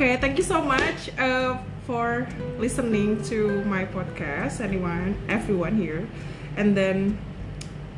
Okay, 0.00 0.16
thank 0.16 0.40
you 0.40 0.44
so 0.48 0.64
much 0.64 1.12
uh, 1.20 1.60
for 1.84 2.24
listening 2.56 3.20
to 3.28 3.60
my 3.68 3.84
podcast, 3.84 4.64
anyone, 4.64 5.12
everyone 5.28 5.76
here. 5.76 6.08
And 6.56 6.72
then, 6.72 7.20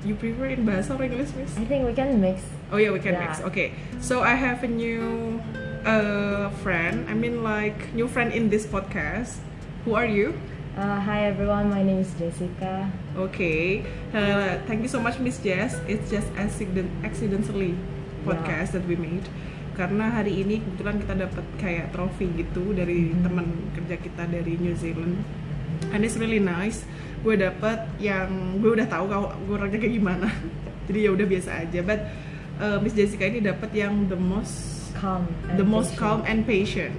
you 0.03 0.19
prefer 0.19 0.51
in 0.51 0.67
bahasa 0.67 0.99
or 0.99 1.07
English, 1.07 1.31
Miss? 1.39 1.55
I 1.55 1.63
think 1.63 1.87
we 1.87 1.95
can 1.95 2.19
mix. 2.19 2.43
Oh 2.75 2.83
yeah, 2.83 2.91
we 2.91 2.99
can 2.99 3.15
Yeah. 3.15 3.31
mix. 3.31 3.39
Okay, 3.47 3.79
so 4.03 4.27
I 4.27 4.35
have 4.35 4.67
a 4.67 4.71
new 4.71 5.39
uh, 5.87 6.51
friend. 6.67 7.07
I 7.07 7.15
mean, 7.15 7.47
like 7.47 7.95
new 7.95 8.11
friend 8.11 8.35
in 8.35 8.51
this 8.51 8.67
podcast. 8.67 9.39
Who 9.87 9.95
are 9.95 10.03
you? 10.03 10.35
Uh, 10.75 10.99
hi 10.99 11.31
everyone, 11.31 11.71
my 11.71 11.87
name 11.87 12.03
is 12.03 12.11
Jessica. 12.19 12.91
Okay, 13.15 13.87
uh, 14.11 14.59
thank 14.67 14.83
you 14.83 14.91
so 14.91 14.99
much, 14.99 15.23
Miss 15.23 15.39
Jess. 15.39 15.79
It's 15.87 16.11
just 16.11 16.27
accident 16.35 16.91
accidentally 17.07 17.79
podcast 18.27 18.75
that 18.75 18.83
we 18.91 18.99
made. 18.99 19.23
Karena 19.73 20.13
hari 20.13 20.45
ini 20.45 20.61
kebetulan 20.61 21.01
kita 21.01 21.15
dapat 21.17 21.45
kayak 21.57 21.87
trofi 21.97 22.29
gitu 22.37 22.77
dari 22.77 23.13
teman 23.25 23.73
kerja 23.73 23.97
kita 23.97 24.29
dari 24.29 24.61
New 24.61 24.77
Zealand. 24.77 25.17
And 25.91 26.05
it's 26.05 26.21
really 26.21 26.41
nice. 26.41 26.85
Gue 27.25 27.41
dapat 27.41 27.89
yang 27.99 28.61
gue 28.61 28.77
udah 28.77 28.87
tahu 28.87 29.05
kalau 29.09 29.29
gue 29.49 29.55
orangnya 29.57 29.81
kayak 29.81 29.95
gimana. 29.97 30.29
Jadi 30.87 30.99
ya 31.09 31.11
udah 31.17 31.27
biasa 31.27 31.51
aja. 31.65 31.81
But 31.81 32.01
uh, 32.61 32.79
Miss 32.85 32.93
Jessica 32.93 33.25
ini 33.25 33.41
dapat 33.41 33.73
yang 33.73 34.13
the 34.13 34.19
most 34.19 34.83
Calm. 34.99 35.25
and 35.49 35.57
the 35.57 35.67
most 35.67 35.97
patient. 35.97 36.01
calm 36.01 36.21
and 36.29 36.41
patient. 36.45 36.95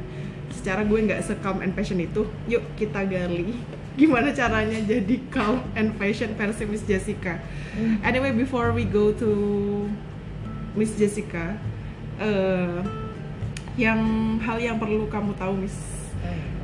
Secara 0.53 0.85
gue 0.85 0.99
nggak 1.01 1.21
se-calm 1.25 1.65
and 1.65 1.73
patient 1.73 2.01
itu, 2.01 2.29
yuk 2.45 2.61
kita 2.77 3.05
gali 3.09 3.57
gimana 3.99 4.33
caranya 4.33 4.81
jadi 4.81 5.21
calm 5.29 5.61
and 5.77 5.93
patient 6.01 6.33
versi 6.33 6.65
Miss 6.65 6.81
Jessica. 6.85 7.37
Anyway, 8.01 8.33
before 8.33 8.73
we 8.73 8.85
go 8.85 9.13
to 9.13 9.29
Miss 10.73 10.97
Jessica, 10.97 11.57
eh, 12.19 12.77
yang 13.75 13.99
hal 14.39 14.57
yang 14.57 14.77
perlu 14.77 15.09
kamu 15.09 15.33
tahu 15.33 15.53
Miss, 15.57 15.75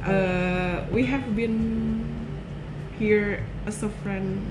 eh, 0.06 0.78
we 0.94 1.06
have 1.06 1.25
been 1.33 1.58
here 2.97 3.41
as 3.66 3.81
a 3.81 3.89
friend 4.06 4.44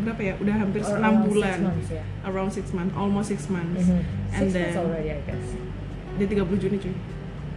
berapa 0.00 0.22
ya? 0.22 0.34
Udah 0.38 0.54
hampir 0.56 0.80
Or 0.86 0.96
enam 0.96 1.02
around 1.02 1.20
six 1.20 1.30
bulan, 1.34 1.58
months, 1.60 1.88
yeah. 1.90 2.04
around 2.24 2.50
six 2.52 2.66
months, 2.70 2.92
almost 2.94 3.28
six 3.28 3.40
months. 3.50 3.82
Mhm. 3.84 4.00
And 4.30 4.42
Six 4.46 4.54
months 4.54 4.54
then- 4.54 4.76
already, 4.78 5.10
I 5.10 5.20
guess. 5.26 5.46
Dia 6.16 6.26
30 6.26 6.58
Juni 6.58 6.76
cuy. 6.78 6.94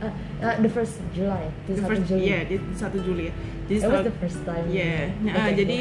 Uh, 0.04 0.12
uh, 0.44 0.56
the 0.60 0.68
first 0.68 1.00
July, 1.16 1.48
The 1.64 1.80
1 1.80 1.88
first, 1.88 2.04
Juli. 2.12 2.28
yeah, 2.28 2.44
di 2.44 2.60
1 2.60 3.00
Juli 3.00 3.32
ya. 3.32 3.34
Jadi 3.64 3.80
It 3.80 3.88
was 3.88 4.04
the 4.04 4.18
first 4.20 4.40
time. 4.44 4.66
Yeah. 4.68 5.16
Nah, 5.24 5.48
think 5.48 5.64
jadi 5.64 5.78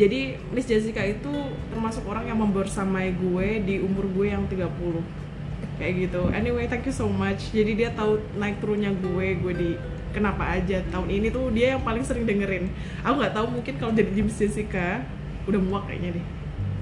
jadi 0.00 0.20
Miss 0.48 0.64
Jessica 0.64 1.04
itu 1.04 1.28
termasuk 1.68 2.08
orang 2.08 2.24
yang 2.24 2.40
membersamai 2.40 3.12
gue 3.12 3.48
di 3.60 3.84
umur 3.84 4.08
gue 4.08 4.32
yang 4.32 4.48
30. 4.48 5.04
Kayak 5.78 5.92
gitu. 6.10 6.22
Anyway, 6.34 6.66
thank 6.66 6.84
you 6.84 6.94
so 6.94 7.06
much. 7.06 7.54
Jadi 7.54 7.78
dia 7.78 7.94
tahu 7.94 8.18
naik 8.34 8.58
turunnya 8.58 8.90
gue, 8.90 9.26
gue 9.38 9.54
di 9.54 9.70
kenapa 10.10 10.58
aja 10.58 10.82
tahun 10.90 11.08
ini 11.08 11.30
tuh 11.30 11.54
dia 11.54 11.78
yang 11.78 11.82
paling 11.86 12.02
sering 12.02 12.26
dengerin. 12.26 12.66
Aku 13.06 13.14
nggak 13.22 13.34
tahu 13.34 13.46
mungkin 13.46 13.74
kalau 13.78 13.92
jadi 13.94 14.10
Miss 14.18 14.36
Jessica 14.36 15.06
udah 15.46 15.60
muak 15.62 15.86
kayaknya 15.86 16.18
deh. 16.18 16.26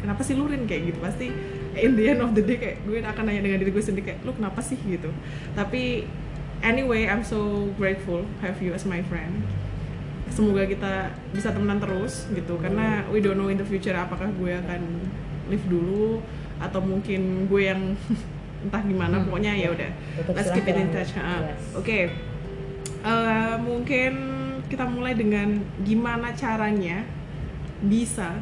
Kenapa 0.00 0.20
sih 0.24 0.32
lu 0.32 0.48
Rin 0.48 0.64
kayak 0.64 0.94
gitu? 0.94 0.98
Pasti 1.04 1.28
in 1.76 1.92
the 1.92 2.04
end 2.08 2.24
of 2.24 2.32
the 2.32 2.40
day 2.40 2.56
kayak 2.56 2.76
gue 2.88 3.04
akan 3.04 3.22
nanya 3.28 3.42
dengan 3.44 3.58
diri 3.60 3.70
gue 3.70 3.84
sendiri 3.84 4.04
kayak 4.12 4.24
lu 4.24 4.32
kenapa 4.32 4.64
sih 4.64 4.80
gitu. 4.80 5.12
Tapi 5.52 6.08
anyway, 6.64 7.04
I'm 7.04 7.20
so 7.20 7.68
grateful 7.76 8.24
have 8.40 8.56
you 8.64 8.72
as 8.72 8.88
my 8.88 9.04
friend 9.04 9.44
semoga 10.36 10.66
kita 10.66 11.14
bisa 11.30 11.54
temenan 11.54 11.78
terus 11.78 12.26
gitu 12.34 12.58
karena 12.58 13.06
we 13.08 13.22
don't 13.22 13.38
know 13.38 13.48
in 13.48 13.56
the 13.56 13.64
future 13.64 13.94
apakah 13.94 14.26
gue 14.36 14.52
akan 14.52 14.82
live 15.46 15.66
dulu 15.70 16.20
atau 16.58 16.80
mungkin 16.82 17.46
gue 17.46 17.62
yang 17.62 17.94
entah 18.66 18.82
gimana 18.82 19.14
Hmm, 19.22 19.26
pokoknya 19.30 19.52
ya 19.54 19.68
udah 19.70 19.90
let's 20.34 20.50
keep 20.50 20.66
it 20.66 20.76
in 20.76 20.90
touch. 20.90 21.14
Yes. 21.14 21.62
oke 21.78 22.00
Eh, 23.06 23.56
mungkin 23.62 24.12
kita 24.66 24.82
mulai 24.82 25.14
dengan 25.14 25.62
gimana 25.86 26.34
caranya 26.34 27.06
bisa 27.78 28.34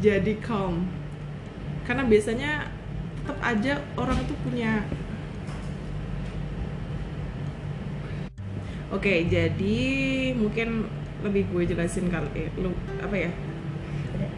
jadi 0.00 0.40
calm 0.40 0.88
karena 1.84 2.00
biasanya 2.08 2.72
tetap 3.20 3.36
aja 3.44 3.76
orang 4.00 4.16
itu 4.24 4.34
punya 4.40 4.88
Oke, 8.86 9.26
jadi 9.26 9.82
mungkin 10.38 10.86
lebih 11.20 11.50
gue 11.50 11.74
jelasin 11.74 12.06
kali, 12.06 12.30
eh, 12.38 12.48
lu 12.54 12.70
apa 13.02 13.18
ya? 13.18 13.30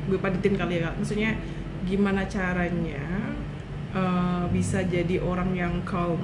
Gue 0.08 0.16
padetin 0.16 0.56
kali 0.56 0.80
ya, 0.80 0.88
maksudnya 0.96 1.36
gimana 1.84 2.24
caranya 2.24 3.27
eh, 3.94 4.44
bisa 4.52 4.82
jadi 4.84 5.20
orang 5.22 5.54
yang 5.54 5.74
calm? 5.84 6.20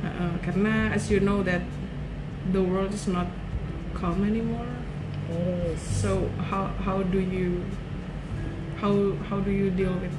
Heeh, 0.00 0.32
karena 0.40 0.90
as 0.96 1.12
you 1.12 1.20
know 1.20 1.44
that 1.44 1.60
the 2.56 2.62
world 2.62 2.90
is 2.96 3.04
not 3.04 3.28
calm 3.92 4.24
anymore. 4.24 4.66
So 5.78 6.26
how 6.50 6.74
how 6.82 7.06
do 7.06 7.20
you 7.22 7.62
how 8.82 9.14
how 9.30 9.38
do 9.38 9.52
you 9.52 9.70
deal 9.70 9.94
with 10.00 10.14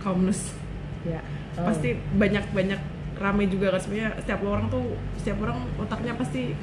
calmness? 0.00 0.56
Ya. 1.02 1.20
um, 1.58 1.66
pasti 1.68 1.98
banyak 2.16 2.46
banyak 2.54 2.80
rame 3.18 3.44
juga 3.50 3.74
kan 3.76 3.80
sebenarnya 3.82 4.10
setiap 4.22 4.40
orang 4.46 4.70
tuh 4.70 4.96
setiap 5.18 5.42
orang 5.44 5.66
otaknya 5.76 6.14
pasti 6.16 6.54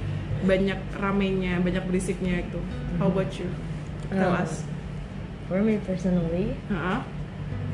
banyak 0.48 0.80
ramenya 0.96 1.60
banyak 1.60 1.84
berisiknya 1.84 2.48
itu 2.48 2.60
how 2.98 3.12
about 3.12 3.30
you 3.36 3.52
tell 4.10 4.32
Um, 4.32 4.42
us 4.42 4.64
For 5.50 5.60
me 5.66 5.82
personally, 5.82 6.54
Heeh. 6.70 7.00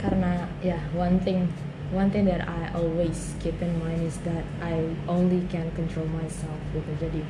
Karena 0.06 0.46
ya 0.62 0.78
one 0.94 1.18
thing 1.26 1.50
one 1.90 2.14
thing 2.14 2.30
that 2.30 2.46
I 2.46 2.70
always 2.78 3.34
keep 3.42 3.58
in 3.58 3.74
mind 3.82 4.06
is 4.06 4.22
that 4.22 4.46
I 4.62 4.86
only 5.10 5.42
can 5.50 5.66
control 5.74 6.06
myself 6.14 6.58
gitu 6.78 6.92
jadi 7.02 7.22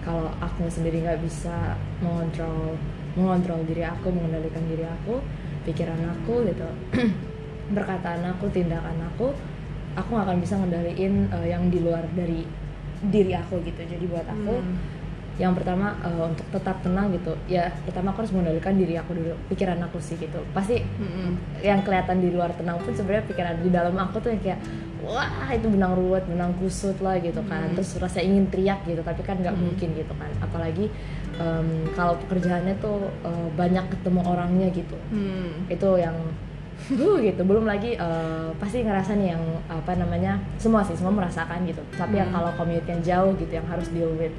kalau 0.00 0.32
aku 0.40 0.68
sendiri 0.72 1.04
nggak 1.04 1.20
bisa 1.20 1.76
mengontrol 2.00 2.80
mengontrol 3.12 3.60
diri 3.68 3.84
aku 3.84 4.08
mengendalikan 4.08 4.64
diri 4.72 4.88
aku 4.88 5.20
pikiran 5.68 6.00
aku 6.16 6.48
gitu 6.48 6.68
perkataan 7.76 8.24
aku 8.32 8.48
tindakan 8.52 9.04
aku 9.12 9.32
aku 9.96 10.08
nggak 10.08 10.26
akan 10.28 10.38
bisa 10.40 10.54
ngendaliin 10.60 11.28
eh, 11.28 11.46
yang 11.52 11.68
di 11.68 11.80
luar 11.84 12.04
dari 12.16 12.44
diri 13.04 13.36
aku 13.36 13.60
gitu 13.68 13.84
jadi 13.84 14.04
buat 14.08 14.24
aku 14.24 14.54
Hmm. 14.64 14.76
Yang 15.34 15.50
pertama 15.50 15.98
eh, 16.00 16.22
untuk 16.24 16.46
tetap 16.48 16.78
tenang 16.80 17.10
gitu 17.10 17.34
ya 17.46 17.66
pertama 17.82 18.10
aku 18.10 18.22
harus 18.22 18.30
mengendalikan 18.30 18.74
diri 18.74 18.94
aku 18.94 19.12
dulu 19.12 19.34
pikiran 19.48 19.82
aku 19.82 19.98
sih 19.98 20.14
gitu 20.14 20.38
pasti 20.50 20.78
Mm-mm. 20.78 21.34
yang 21.58 21.82
kelihatan 21.82 22.22
di 22.22 22.30
luar 22.30 22.54
tenang 22.54 22.78
pun 22.78 22.94
sebenarnya 22.94 23.26
pikiran 23.26 23.54
di 23.58 23.68
dalam 23.68 23.94
aku 23.94 24.18
tuh 24.18 24.30
yang 24.30 24.38
kayak 24.40 24.60
wah 25.02 25.26
itu 25.50 25.66
benang 25.66 25.92
ruwet 25.92 26.22
benang 26.24 26.54
kusut 26.56 26.96
lah 26.98 27.18
gitu 27.18 27.42
kan 27.44 27.66
Hmm. 27.66 27.74
terus 27.74 27.98
rasa 27.98 28.22
ingin 28.22 28.46
teriak 28.46 28.86
gitu 28.86 29.02
tapi 29.02 29.20
kan 29.20 29.34
nggak 29.36 29.52
Hmm. 29.52 29.64
mungkin 29.68 29.88
gitu 29.92 30.14
kan 30.14 30.30
apalagi 30.38 30.86
em, 31.34 31.68
kalau 31.92 32.14
pekerjaannya 32.20 32.78
tuh 32.78 33.02
eh, 33.20 33.48
banyak 33.52 33.84
ketemu 33.90 34.20
orangnya 34.22 34.68
gitu 34.70 34.94
Hmm. 35.10 35.66
itu 35.66 35.88
yang 35.98 36.14
uh, 36.94 37.18
gitu 37.18 37.42
belum 37.42 37.64
lagi 37.64 37.94
eh, 37.94 38.48
pasti 38.56 38.80
ngerasa 38.80 39.14
nih 39.14 39.34
yang 39.34 39.42
apa 39.66 39.92
namanya 39.94 40.38
semua 40.56 40.80
sih 40.80 40.94
semua 40.94 41.10
merasakan 41.12 41.66
gitu 41.66 41.82
tapi 41.94 42.16
yang 42.16 42.30
Hmm. 42.30 42.38
kalau 42.38 42.50
commute 42.54 42.86
yang 42.86 43.02
jauh 43.02 43.32
gitu 43.34 43.52
yang 43.52 43.66
harus 43.66 43.90
deal 43.90 44.14
with 44.14 44.32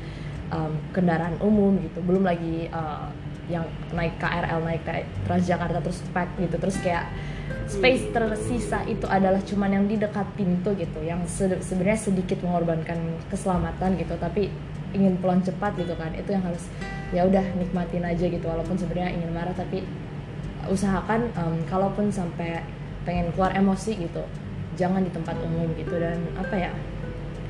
em, 0.49 0.73
kendaraan 0.91 1.35
umum 1.39 1.77
gitu. 1.79 2.01
Belum 2.01 2.23
lagi 2.23 2.67
eh, 2.67 3.05
yang 3.45 3.61
naik 3.93 4.17
KRL 4.17 4.57
naik 4.65 4.81
ke 4.81 5.05
Transjakarta 5.29 5.77
terus 5.81 6.01
pack 6.09 6.33
gitu. 6.37 6.57
Terus 6.57 6.77
kayak 6.81 7.05
space 7.69 8.09
tersisa 8.09 8.81
itu 8.85 9.05
adalah 9.05 9.37
cuman 9.41 9.69
yang 9.69 9.85
di 9.85 9.97
dekat 9.97 10.25
pintu 10.33 10.73
gitu 10.73 10.97
yang 11.01 11.21
se- 11.29 11.61
sebenarnya 11.61 11.97
sedikit 12.09 12.41
mengorbankan 12.41 12.97
keselamatan 13.29 13.97
gitu 14.01 14.17
tapi 14.17 14.49
ingin 14.97 15.17
pulang 15.21 15.45
cepat 15.45 15.77
gitu 15.77 15.93
kan. 15.93 16.09
Itu 16.17 16.33
yang 16.33 16.41
harus 16.41 16.65
ya 17.13 17.21
udah 17.25 17.45
nikmatin 17.57 18.01
aja 18.01 18.25
gitu. 18.25 18.45
Walaupun 18.45 18.77
sebenarnya 18.81 19.13
ingin 19.13 19.29
marah 19.29 19.53
tapi 19.53 19.85
usahakan 20.65 21.29
em, 21.37 21.55
kalaupun 21.69 22.09
sampai 22.09 22.65
pengen 23.05 23.29
keluar 23.37 23.53
emosi 23.53 23.93
gitu 24.01 24.25
jangan 24.75 25.05
di 25.05 25.11
tempat 25.13 25.37
umum 25.45 25.69
gitu. 25.77 25.95
Dan 26.01 26.17
apa 26.33 26.55
ya 26.57 26.71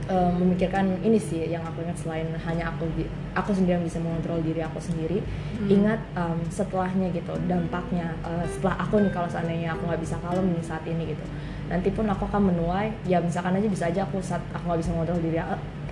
em, 0.05 0.31
memikirkan 0.35 0.85
ini 1.01 1.17
sih 1.17 1.45
yang 1.45 1.61
aku 1.61 1.81
ingat 1.81 1.97
selain 1.97 2.27
hanya 2.37 2.69
aku 2.69 2.85
aku 3.33 3.51
sendiri 3.51 3.77
yang 3.77 3.85
bisa 3.85 3.97
mengontrol 3.97 4.39
diri 4.39 4.61
aku 4.61 4.77
sendiri 4.77 5.19
Hmm. 5.55 5.67
ingat 5.67 5.99
em, 6.13 6.37
setelahnya 6.47 7.07
gitu 7.09 7.33
dampaknya 7.45 8.13
eh, 8.21 8.45
setelah 8.47 8.75
aku 8.77 8.99
nih 8.99 9.11
kalau 9.11 9.25
seandainya 9.25 9.71
aku 9.71 9.87
nggak 9.87 10.01
bisa 10.01 10.15
kalem 10.19 10.45
nih 10.51 10.61
saat 10.61 10.83
ini 10.83 11.09
gitu 11.09 11.25
nanti 11.65 11.89
pun 11.89 12.05
aku 12.05 12.25
akan 12.25 12.53
menuai 12.53 12.93
ya 13.03 13.17
misalkan 13.17 13.55
aja 13.55 13.65
bisa 13.65 13.89
aja 13.89 14.03
aku 14.03 14.21
saat 14.21 14.43
aku 14.53 14.63
nggak 14.65 14.79
bisa 14.79 14.91
mengontrol 14.93 15.17
diri 15.19 15.39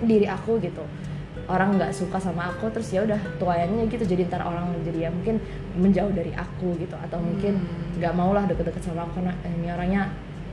diri 0.00 0.26
aku 0.26 0.58
gitu 0.58 0.84
orang 1.44 1.76
nggak 1.76 1.92
suka 1.92 2.16
sama 2.16 2.48
aku 2.48 2.70
terus 2.72 2.88
ya 2.88 3.04
udah 3.04 3.18
tuayannya 3.36 3.84
gitu 3.90 4.06
jadi 4.06 4.24
ntar 4.26 4.40
orang 4.40 4.70
jadi 4.80 5.08
ya 5.08 5.10
mungkin 5.10 5.36
menjauh 5.74 6.14
dari 6.14 6.32
aku 6.32 6.72
gitu 6.78 6.94
atau 6.94 7.18
mungkin 7.18 7.58
Hmm. 7.58 8.00
nggak 8.00 8.14
mau 8.14 8.30
lah 8.32 8.46
deket-deket 8.46 8.80
sama 8.80 9.04
aku 9.04 9.18
karena 9.18 9.34
ini 9.44 9.68
orangnya 9.68 10.02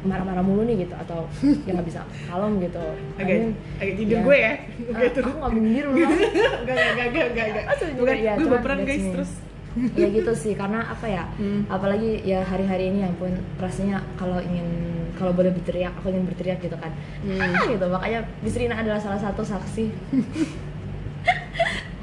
marah-marah 0.01 0.41
mulu 0.41 0.61
nih 0.63 0.83
gitu 0.83 0.95
atau 0.97 1.29
ya 1.67 1.71
nggak 1.71 1.87
bisa 1.87 2.01
kalem 2.25 2.53
gitu 2.59 2.81
I 2.81 3.21
agak 3.21 3.35
mean, 3.35 3.51
agak 3.77 3.93
nyindir 3.95 4.17
ya. 4.17 4.21
gue 4.21 4.37
ya 4.37 4.53
ah, 4.89 4.99
gitu 4.99 5.19
aku 5.19 5.29
nggak 5.35 5.51
menyindir 5.51 5.85
loh 5.85 5.95
enggak 6.01 6.09
enggak 6.59 7.05
enggak 7.07 7.25
enggak 7.27 7.45
enggak 7.47 7.63
Asli 7.69 7.85
bukan 7.91 7.97
juga, 7.97 8.13
ya, 8.17 8.33
gue 8.35 8.47
baperan 8.47 8.79
guys 8.81 9.01
me. 9.01 9.11
terus 9.13 9.31
ya 10.01 10.07
gitu 10.09 10.31
sih 10.33 10.53
karena 10.53 10.79
apa 10.83 11.07
ya 11.07 11.23
Hmm. 11.35 11.63
apalagi 11.67 12.19
ya 12.21 12.43
hari-hari 12.43 12.89
ini 12.89 12.99
yang 13.01 13.15
pun 13.15 13.31
rasanya 13.55 14.03
kalau 14.15 14.37
ingin 14.37 14.67
kalau 15.15 15.31
boleh 15.31 15.49
berteriak 15.49 15.93
aku 15.95 16.09
ingin 16.09 16.25
berteriak 16.25 16.59
gitu 16.59 16.75
kan 16.75 16.91
Hmm. 17.21 17.39
ah 17.39 17.63
gitu 17.63 17.85
makanya 17.85 18.19
Miss 18.41 18.53
Rina 18.53 18.75
adalah 18.75 18.99
salah 18.99 19.17
satu 19.17 19.41
saksi 19.41 19.85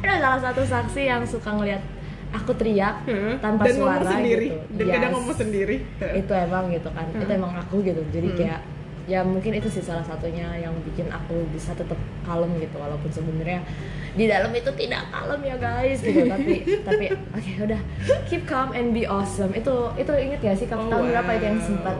adalah 0.00 0.18
salah 0.18 0.40
satu 0.40 0.62
saksi 0.64 1.02
yang 1.04 1.22
suka 1.22 1.50
ngelihat 1.50 1.82
aku 2.28 2.52
teriak 2.54 2.96
Heeh. 3.04 3.34
tanpa 3.38 3.62
dan 3.64 3.74
suara 3.74 3.96
ngomong 3.96 4.12
sendiri 4.12 4.48
gitu. 4.48 4.72
dan 4.74 4.86
kadang 4.86 5.02
Yes. 5.02 5.16
ngomong 5.16 5.36
sendiri 5.36 5.76
itu 6.14 6.32
emang 6.34 6.64
gitu 6.68 6.88
kan 6.92 7.06
itu 7.08 7.24
Hmm. 7.24 7.38
emang 7.38 7.52
aku 7.56 7.76
gitu 7.80 8.02
jadi 8.08 8.28
Hmm. 8.28 8.36
kayak 8.36 8.60
ya 9.08 9.20
mungkin 9.24 9.56
itu 9.56 9.68
sih 9.68 9.80
salah 9.80 10.04
satunya 10.04 10.44
yang 10.54 10.76
bikin 10.84 11.08
aku 11.08 11.48
bisa 11.48 11.72
tetap 11.72 11.96
kalem 12.22 12.52
gitu 12.60 12.76
walaupun 12.76 13.08
sebenarnya 13.08 13.64
di 14.12 14.28
dalam 14.28 14.52
itu 14.52 14.68
tidak 14.74 15.08
kalem 15.08 15.40
ya 15.42 15.56
guys 15.56 15.98
gitu 15.98 16.28
tapi 16.28 16.54
tapi 16.84 17.04
oke 17.32 17.52
udah 17.64 17.80
keep 18.24 18.44
calm 18.44 18.68
and 18.70 18.92
be 18.92 19.08
awesome 19.08 19.48
itu 19.50 19.72
itu 19.96 20.12
inget 20.12 20.38
gak 20.42 20.56
sih 20.56 20.68
kamu 20.68 20.84
Oh, 20.84 20.90
tahun 20.92 21.04
berapa 21.08 21.30
itu 21.32 21.44
yang 21.46 21.56
wow. 21.56 21.64
sempat 21.64 21.96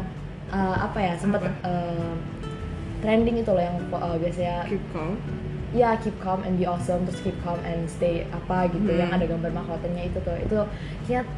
uh, 0.53 0.77
apa 0.85 0.99
ya 1.01 1.13
sempat 1.17 1.43
uh, 1.65 2.13
trending 3.01 3.41
itu 3.41 3.49
loh 3.49 3.63
yang 3.63 3.77
uh, 3.89 4.17
biasanya 4.21 4.69
keep 4.69 4.83
calm 4.93 5.17
ya 5.70 5.97
keep 5.97 6.17
calm 6.19 6.41
and 6.43 6.56
be 6.56 6.65
awesome 6.65 7.05
terus 7.05 7.20
keep 7.20 7.37
calm 7.41 7.61
and 7.62 7.85
stay 7.87 8.25
apa 8.31 8.69
gitu 8.69 8.88
Hmm. 8.88 8.99
yang 8.99 9.11
ada 9.11 9.25
gambar 9.25 9.50
mahkotanya 9.55 10.03
itu 10.03 10.19
tuh 10.19 10.37
itu 10.38 10.56
kayak 11.05 11.29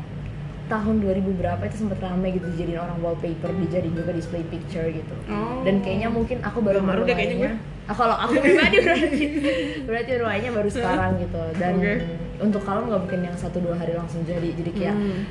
tahun 0.66 1.02
2000 1.02 1.34
berapa 1.34 1.62
itu 1.64 1.76
sempat 1.76 1.98
rame 1.98 2.30
gitu 2.32 2.46
dijadiin 2.48 2.78
orang 2.78 2.94
wallpaper 2.98 3.50
dijadiin 3.58 3.90
juga 3.92 4.14
display 4.14 4.46
picture 4.46 4.86
gitu 4.86 5.14
Oh. 5.26 5.62
dan 5.62 5.80
kayaknya 5.80 6.08
mungkin 6.08 6.38
aku 6.40 6.62
baru 6.62 6.78
deh 7.02 7.10
kayaknya 7.10 7.58
ah, 7.84 7.92
kalau 7.92 8.14
aku 8.14 8.38
pribadi 8.38 8.78
berarti 8.86 9.22
berarti 9.82 10.10
mulainya 10.16 10.50
baru 10.52 10.68
sekarang 10.68 11.12
gitu 11.18 11.42
dan 11.58 11.74
Oke. 11.74 11.92
untuk 12.38 12.62
kalau 12.62 12.86
nggak 12.86 13.02
bikin 13.04 13.20
yang 13.24 13.34
satu 13.34 13.58
dua 13.58 13.74
hari 13.74 13.98
langsung 13.98 14.22
jadi 14.22 14.46
jadi 14.54 14.70
kayak 14.70 14.94
Hmm. 14.94 15.22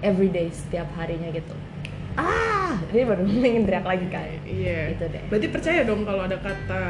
everyday 0.00 0.48
setiap 0.50 0.92
harinya 0.92 1.28
gitu 1.30 1.56
ah 2.16 2.76
ini 2.92 3.00
baru 3.02 3.24
ingin 3.48 3.64
teriak 3.64 3.86
lagi 3.86 4.06
kayak 4.08 4.44
Iya. 4.44 4.92
Gitu 4.92 5.04
deh. 5.08 5.22
Berarti 5.30 5.46
percaya 5.48 5.80
dong 5.82 6.02
kalau 6.02 6.26
ada 6.26 6.36
kata 6.36 6.82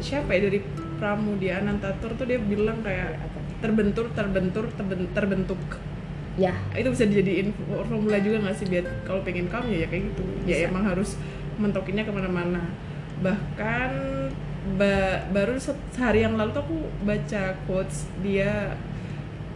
siapa 0.00 0.30
ya 0.32 0.48
dari 0.48 0.60
Pramudia 1.00 1.64
Anantatur 1.64 2.12
tuh 2.12 2.28
dia 2.28 2.36
bilang 2.36 2.84
kayak 2.84 3.16
terbentur, 3.60 4.08
terbentur, 4.12 4.68
terben- 4.72 5.10
terbentuk. 5.12 5.60
ya 6.38 6.56
Itu 6.72 6.88
bisa 6.92 7.04
dijadiin 7.04 7.52
formula 7.68 8.16
juga 8.16 8.40
nggak 8.40 8.56
sih 8.56 8.66
biar 8.68 8.84
kalau 9.04 9.20
pengen 9.20 9.48
kamu 9.48 9.76
ya, 9.76 9.78
ya 9.84 9.86
kayak 9.88 10.02
gitu. 10.12 10.22
Ya 10.44 10.56
Bisa. 10.56 10.68
emang 10.72 10.84
harus 10.88 11.10
mentokinnya 11.56 12.04
ke 12.04 12.12
mana-mana. 12.12 12.62
Bahkan 13.20 13.90
ba- 14.80 15.24
baru 15.28 15.60
se- 15.60 15.76
sehari 15.92 16.24
yang 16.24 16.36
lalu 16.40 16.52
tuh 16.52 16.62
aku 16.64 16.76
baca 17.04 17.42
quotes 17.64 18.08
dia 18.24 18.76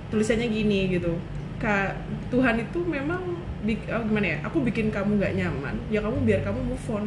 tulisannya 0.09 0.49
gini 0.49 0.93
gitu. 0.93 1.17
Kak 1.57 1.97
Tuhan 2.29 2.61
itu 2.61 2.79
memang 2.85 3.23
oh, 3.65 4.03
gimana 4.05 4.27
ya? 4.27 4.39
Aku 4.45 4.61
bikin 4.61 4.93
kamu 4.93 5.17
nggak 5.17 5.35
nyaman, 5.41 5.75
ya 5.89 6.05
kamu 6.05 6.21
biar 6.25 6.41
kamu 6.45 6.61
move 6.69 6.89
on. 6.93 7.05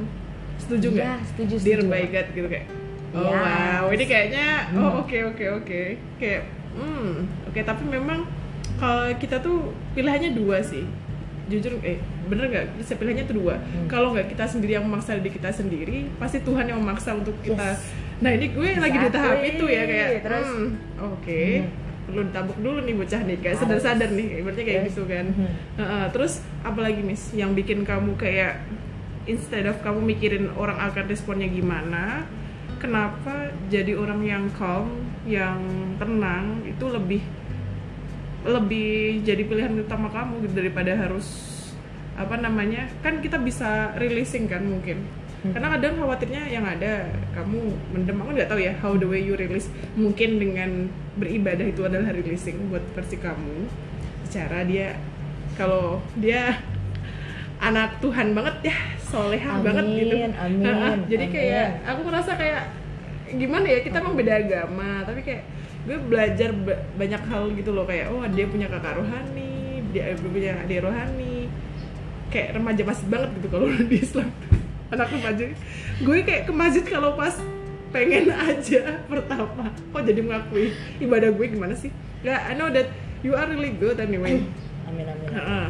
Setuju 0.57 0.87
nggak? 0.89 1.05
ya 1.05 1.15
setuju 1.21 1.53
Dear 1.61 1.79
setuju 1.85 1.93
by 1.93 2.05
God 2.09 2.27
gitu 2.33 2.47
kayak 2.49 2.65
oh 3.09 3.23
Yes. 3.23 3.37
wow 3.37 3.83
ini 3.89 4.05
kayaknya 4.05 4.47
Hmm. 4.67 4.79
oh 4.79 4.91
oke 5.01 5.17
oke 5.25 5.45
oke 5.57 5.81
kayak 6.17 6.41
hmm 6.73 7.11
oke 7.45 7.59
tapi 7.61 7.83
memang 7.85 8.27
kalau 8.75 9.07
kita 9.13 9.37
tuh 9.37 9.57
pilihannya 9.91 10.33
dua 10.33 10.59
sih 10.59 10.83
jujur 11.47 11.79
eh 11.81 11.95
bener 12.25 12.45
nggak 12.45 12.65
bisa 12.75 12.93
pilihannya 12.93 13.23
tuh 13.25 13.37
dua 13.37 13.55
Hmm. 13.55 13.87
kalau 13.87 14.11
nggak 14.11 14.27
kita 14.27 14.43
sendiri 14.45 14.75
yang 14.75 14.83
memaksa 14.83 15.15
diri 15.15 15.31
kita 15.31 15.49
sendiri 15.49 16.11
pasti 16.17 16.39
Tuhan 16.39 16.65
yang 16.65 16.77
memaksa 16.77 17.13
untuk 17.13 17.35
kita 17.39 17.73
Yes. 17.73 17.87
nah 18.17 18.29
ini 18.29 18.49
gue 18.49 18.69
lagi 18.75 18.97
di 18.97 19.09
tahap 19.09 19.39
itu 19.41 19.65
ya 19.65 19.83
kayak 19.83 20.09
Terus? 20.21 20.47
hmm, 20.47 20.67
oke 20.99 21.41
Hmm. 21.55 21.69
perlu 22.03 22.21
ditabuk 22.25 22.57
dulu 22.57 22.79
nih 22.81 22.95
bocah 22.95 23.21
nih 23.21 23.37
kayak 23.37 23.55
sadar-sadar 23.57 24.09
nih 24.09 24.27
ibaratnya 24.37 24.63
kayak 24.65 24.81
gitu 24.85 25.03
kan 25.05 25.25
Mhm. 25.27 25.47
Heeh, 25.75 26.05
terus 26.09 26.33
apalagi 26.61 27.01
miss 27.01 27.31
yang 27.31 27.51
bikin 27.51 27.83
kamu 27.83 28.15
kayak 28.15 28.63
instead 29.23 29.65
of 29.65 29.75
kamu 29.81 29.99
mikirin 30.05 30.47
orang 30.53 30.79
akan 30.81 31.03
responnya 31.05 31.47
gimana 31.47 32.23
kenapa 32.79 33.51
jadi 33.67 33.97
orang 33.97 34.21
yang 34.23 34.43
calm 34.55 34.89
yang 35.27 35.59
tenang 35.99 36.63
itu 36.63 36.85
lebih 36.87 37.21
lebih 38.47 39.21
jadi 39.27 39.43
pilihan 39.43 39.75
utama 39.75 40.07
kamu 40.07 40.47
gitu 40.47 40.53
daripada 40.63 40.95
harus 40.95 41.27
apa 42.17 42.39
namanya 42.39 42.89
kan 43.03 43.19
kita 43.19 43.37
bisa 43.37 43.93
releasing 43.99 44.49
kan 44.49 44.65
mungkin. 44.65 45.05
Hmm. 45.37 45.53
karena 45.53 45.77
kadang 45.77 46.01
khawatirnya 46.01 46.49
yang 46.49 46.65
ada 46.65 47.13
kamu 47.37 47.69
mendem 47.93 48.17
aku 48.17 48.29
nggak 48.33 48.49
tahu 48.49 48.57
ya 48.57 48.73
how 48.81 48.97
the 48.97 49.05
way 49.05 49.21
you 49.21 49.37
release. 49.37 49.69
Mungkin 49.93 50.41
dengan 50.41 50.89
beribadah 51.13 51.61
itu 51.61 51.85
adalah 51.85 52.09
releasing 52.09 52.57
buat 52.73 52.81
versi 52.97 53.21
kamu. 53.21 53.69
Secara 54.25 54.65
dia 54.65 54.97
kalau 55.53 56.01
dia 56.17 56.57
anak 57.57 57.97
Tuhan 57.99 58.27
banget 58.37 58.69
ya 58.69 58.77
soleha 59.01 59.49
Amin, 59.57 59.63
banget 59.65 59.85
gitu. 59.87 60.15
amin, 60.37 60.97
jadi 61.09 61.25
amin. 61.25 61.33
kayak 61.33 61.67
aku 61.87 61.99
ngerasa 62.05 62.31
kayak 62.37 62.61
gimana 63.33 63.65
ya 63.65 63.79
kita 63.81 63.95
emang 63.99 64.15
beda 64.15 64.33
agama 64.39 64.89
tapi 65.03 65.19
kayak 65.25 65.43
gue 65.87 65.97
belajar 65.99 66.49
ba- 66.53 66.83
banyak 66.95 67.21
hal 67.25 67.43
gitu 67.55 67.71
loh 67.71 67.87
kayak 67.87 68.11
oh 68.11 68.23
dia 68.27 68.45
punya 68.45 68.67
kakak 68.67 68.99
rohani 68.99 69.57
dia 69.87 70.13
punya 70.19 70.51
adik 70.61 70.83
rohani. 70.83 71.47
Kayak 72.27 72.59
remaja 72.59 72.83
masjid 72.83 73.07
banget 73.07 73.29
gitu 73.39 73.47
kalau 73.47 73.65
di 73.91 73.97
Islam. 73.97 74.29
Anak 74.91 75.07
remaja. 75.11 75.43
Gue 76.03 76.17
kayak 76.21 76.43
ke 76.43 76.51
masjid 76.51 76.83
kalau 76.83 77.15
pas 77.15 77.33
pengen 77.89 78.27
aja 78.51 78.99
pertama. 79.07 79.71
Kok 79.71 80.01
jadi 80.03 80.19
mengakui? 80.19 80.75
Ibadah 80.99 81.31
gue 81.31 81.45
gimana 81.47 81.73
sih? 81.73 81.89
Ya 82.19 82.51
I 82.51 82.59
know 82.59 82.67
that 82.67 82.91
you 83.23 83.31
are 83.31 83.47
really 83.47 83.71
good 83.73 83.95
anyway. 83.97 84.43
Amin 84.85 85.07
amin. 85.07 85.29
Ha-ha. 85.33 85.61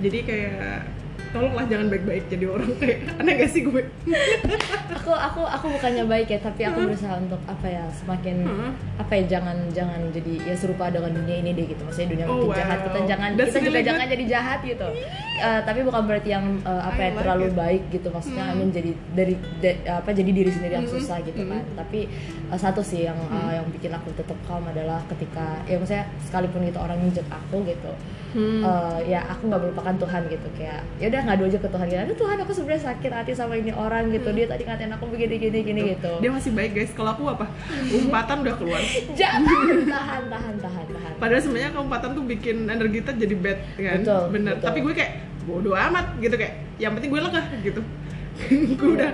jadi 0.00 0.18
kayak 0.24 0.88
tolonglah 1.30 1.64
jangan 1.64 1.86
baik-baik 1.88 2.24
jadi 2.26 2.44
orang 2.48 2.70
kayak 2.76 2.98
aneh 3.16 3.34
gak 3.36 3.50
sih 3.50 3.62
gue 3.62 3.82
aku 4.90 5.12
aku 5.12 5.40
aku 5.42 5.66
bukannya 5.70 6.04
baik 6.04 6.28
ya 6.28 6.38
tapi 6.40 6.60
aku 6.64 6.78
berusaha 6.84 7.14
untuk 7.16 7.40
apa 7.44 7.66
ya 7.66 7.84
semakin 7.94 8.36
Hmm. 8.42 8.72
apa 8.96 9.12
ya 9.14 9.24
jangan 9.30 9.56
jangan 9.70 10.00
jadi 10.10 10.32
ya 10.42 10.54
serupa 10.54 10.88
dengan 10.88 11.12
dunia 11.12 11.36
ini 11.38 11.50
deh 11.52 11.66
gitu 11.66 11.82
maksudnya 11.82 12.08
dunia 12.10 12.26
Oh, 12.26 12.34
mungkin 12.42 12.58
jahat 12.58 12.78
kita 12.82 12.98
wow. 12.98 13.06
jangan 13.06 13.28
That's 13.32 13.48
kita 13.48 13.58
juga 13.60 13.70
really 13.70 13.86
jangan 13.86 14.06
jadi 14.08 14.24
jahat 14.28 14.60
gitu 14.62 14.88
Eh, 15.40 15.60
tapi 15.62 15.80
bukan 15.80 16.04
berarti 16.04 16.28
yang 16.30 16.44
eh, 16.60 16.82
apa 16.84 16.92
I 16.94 17.00
ya 17.00 17.08
like 17.08 17.16
terlalu 17.18 17.46
it. 17.46 17.54
baik 17.54 17.82
gitu 17.90 18.08
maksudnya 18.10 18.44
Hmm. 18.44 18.52
I 18.52 18.58
mean 18.58 18.70
jadi 18.70 18.90
dari 19.10 19.34
da- 19.56 19.80
apa 19.96 20.10
jadi 20.12 20.30
diri 20.30 20.50
sendiri 20.50 20.74
yang 20.74 20.84
Hmm, 20.84 20.94
susah 20.94 21.16
gitu 21.22 21.40
hmm. 21.40 21.48
kan 21.48 21.62
tapi 21.78 22.00
eh, 22.46 22.58
satu 22.58 22.80
sih 22.82 23.00
yang 23.02 23.16
Hmm. 23.22 23.48
yang 23.50 23.66
bikin 23.70 23.88
aku 23.90 24.12
tetap 24.12 24.36
calm 24.42 24.64
adalah 24.64 25.00
ketika 25.06 25.64
ya 25.64 25.76
maksudnya 25.76 26.04
sekalipun 26.20 26.60
itu 26.62 26.76
orang 26.76 26.98
nginjek 26.98 27.24
aku 27.26 27.64
gitu 27.64 27.92
Hmm. 28.30 28.62
ya 29.02 29.26
aku 29.26 29.42
nggak 29.44 29.58
melupakan 29.60 29.94
Tuhan 29.96 30.22
gitu 30.28 30.46
kayak 30.54 30.86
ya 30.96 31.08
udah 31.10 31.22
ngadu 31.26 31.42
aja 31.50 31.58
ke 31.58 31.68
Tuhan. 31.68 31.86
Gitu 31.90 32.00
aduh 32.00 32.16
Tuhan 32.16 32.36
aku 32.40 32.52
sebenarnya 32.54 32.82
sakit 32.94 33.10
hati 33.10 33.32
sama 33.34 33.54
ini 33.58 33.72
orang 33.74 34.08
gitu. 34.14 34.30
Dia 34.30 34.46
tadi 34.46 34.62
ngatain 34.64 34.92
aku 34.94 35.04
begini 35.10 35.34
gini 35.36 35.58
gini 35.66 35.80
gitu. 35.98 36.12
dia 36.22 36.30
masih 36.30 36.50
baik 36.54 36.72
guys. 36.78 36.92
Kalau 36.94 37.10
aku 37.12 37.22
apa? 37.28 37.46
Umpatan 37.90 38.36
udah 38.46 38.54
keluar. 38.54 38.80
Jangan 39.20 39.42
tahan 39.90 40.22
tahan 40.30 40.54
tahan 40.62 40.86
tahan. 40.88 41.12
Padahal 41.18 41.42
sebenarnya 41.42 41.70
keumpatan 41.74 42.08
tuh 42.14 42.24
bikin 42.24 42.56
energi 42.70 42.96
kita 43.02 43.12
jadi 43.18 43.34
bad 43.34 43.58
kan? 43.76 43.98
Betul, 44.02 44.22
bener. 44.30 44.54
betul. 44.56 44.66
tapi 44.70 44.78
gue 44.86 44.94
kayak 44.94 45.12
bodoh 45.48 45.74
amat 45.74 46.06
gitu 46.20 46.36
kayak 46.36 46.54
yang 46.76 46.92
penting 46.94 47.10
gue 47.10 47.20
lega 47.20 47.42
gitu 47.64 47.80
gue 48.78 48.90
udah 48.90 49.12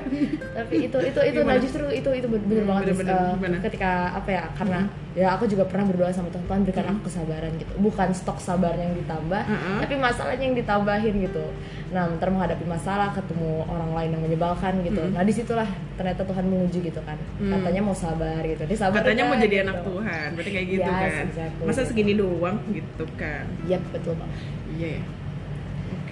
tapi 0.55 0.75
itu 0.83 0.99
itu 1.01 1.21
itu 1.21 1.39
nah 1.39 1.53
Gimana? 1.53 1.61
justru 1.61 1.85
itu 1.89 2.11
itu 2.13 2.27
bener, 2.27 2.45
bener 2.45 2.57
Hmm, 2.57 2.69
banget. 2.69 2.85
Eh, 2.85 2.95
Gimana? 2.95 3.17
Hmm. 3.37 3.63
ketika 3.63 3.91
apa 4.13 4.29
ya 4.29 4.43
karena 4.53 4.81
ya 5.13 5.29
aku 5.33 5.45
juga 5.45 5.65
pernah 5.65 5.85
berdoa 5.87 6.11
sama 6.11 6.29
Tuhan 6.29 6.45
Tuhan 6.45 6.61
berikan 6.63 6.87
aku 6.87 7.01
kesabaran 7.05 7.53
gitu 7.55 7.73
bukan 7.77 8.09
stok 8.11 8.39
sabar 8.39 8.75
yang 8.75 8.93
ditambah 8.95 9.43
Mm-mm. 9.43 9.77
tapi 9.81 9.95
masalahnya 9.97 10.45
yang 10.45 10.57
ditambahin 10.57 11.15
gitu 11.23 11.45
nah 11.89 12.05
ntar 12.11 12.29
menghadapi 12.29 12.65
masalah 12.65 13.09
ketemu 13.11 13.49
orang 13.65 13.91
lain 13.93 14.11
yang 14.13 14.23
menyebalkan 14.23 14.75
gitu 14.83 15.01
Mm-mm. 15.01 15.13
nah 15.13 15.23
di 15.23 15.33
situlah 15.33 15.69
ternyata 15.95 16.23
Tuhan 16.23 16.45
menguji 16.45 16.79
gitu 16.85 17.01
kan 17.03 17.17
Mm. 17.37 17.53
katanya 17.53 17.81
mau 17.83 17.93
sabar 17.93 18.41
gitu 18.43 18.63
dia 18.63 18.79
sabar 18.79 18.99
katanya 18.99 19.25
mau 19.25 19.35
kan, 19.35 19.43
jadi 19.43 19.55
gitu. 19.55 19.65
anak 19.67 19.79
Tuhan 19.83 20.29
berarti 20.33 20.51
kayak 20.51 20.67
gitu 20.71 20.85
Yes, 20.87 20.97
kan 20.97 21.25
exactly. 21.27 21.65
masa 21.65 21.81
segini 21.83 22.13
doang 22.15 22.57
gitu 22.71 23.05
kan 23.15 23.45
Yap 23.65 23.83
betul 23.91 24.15
banget 24.15 24.39
iya 24.71 24.89
ya. 24.95 25.03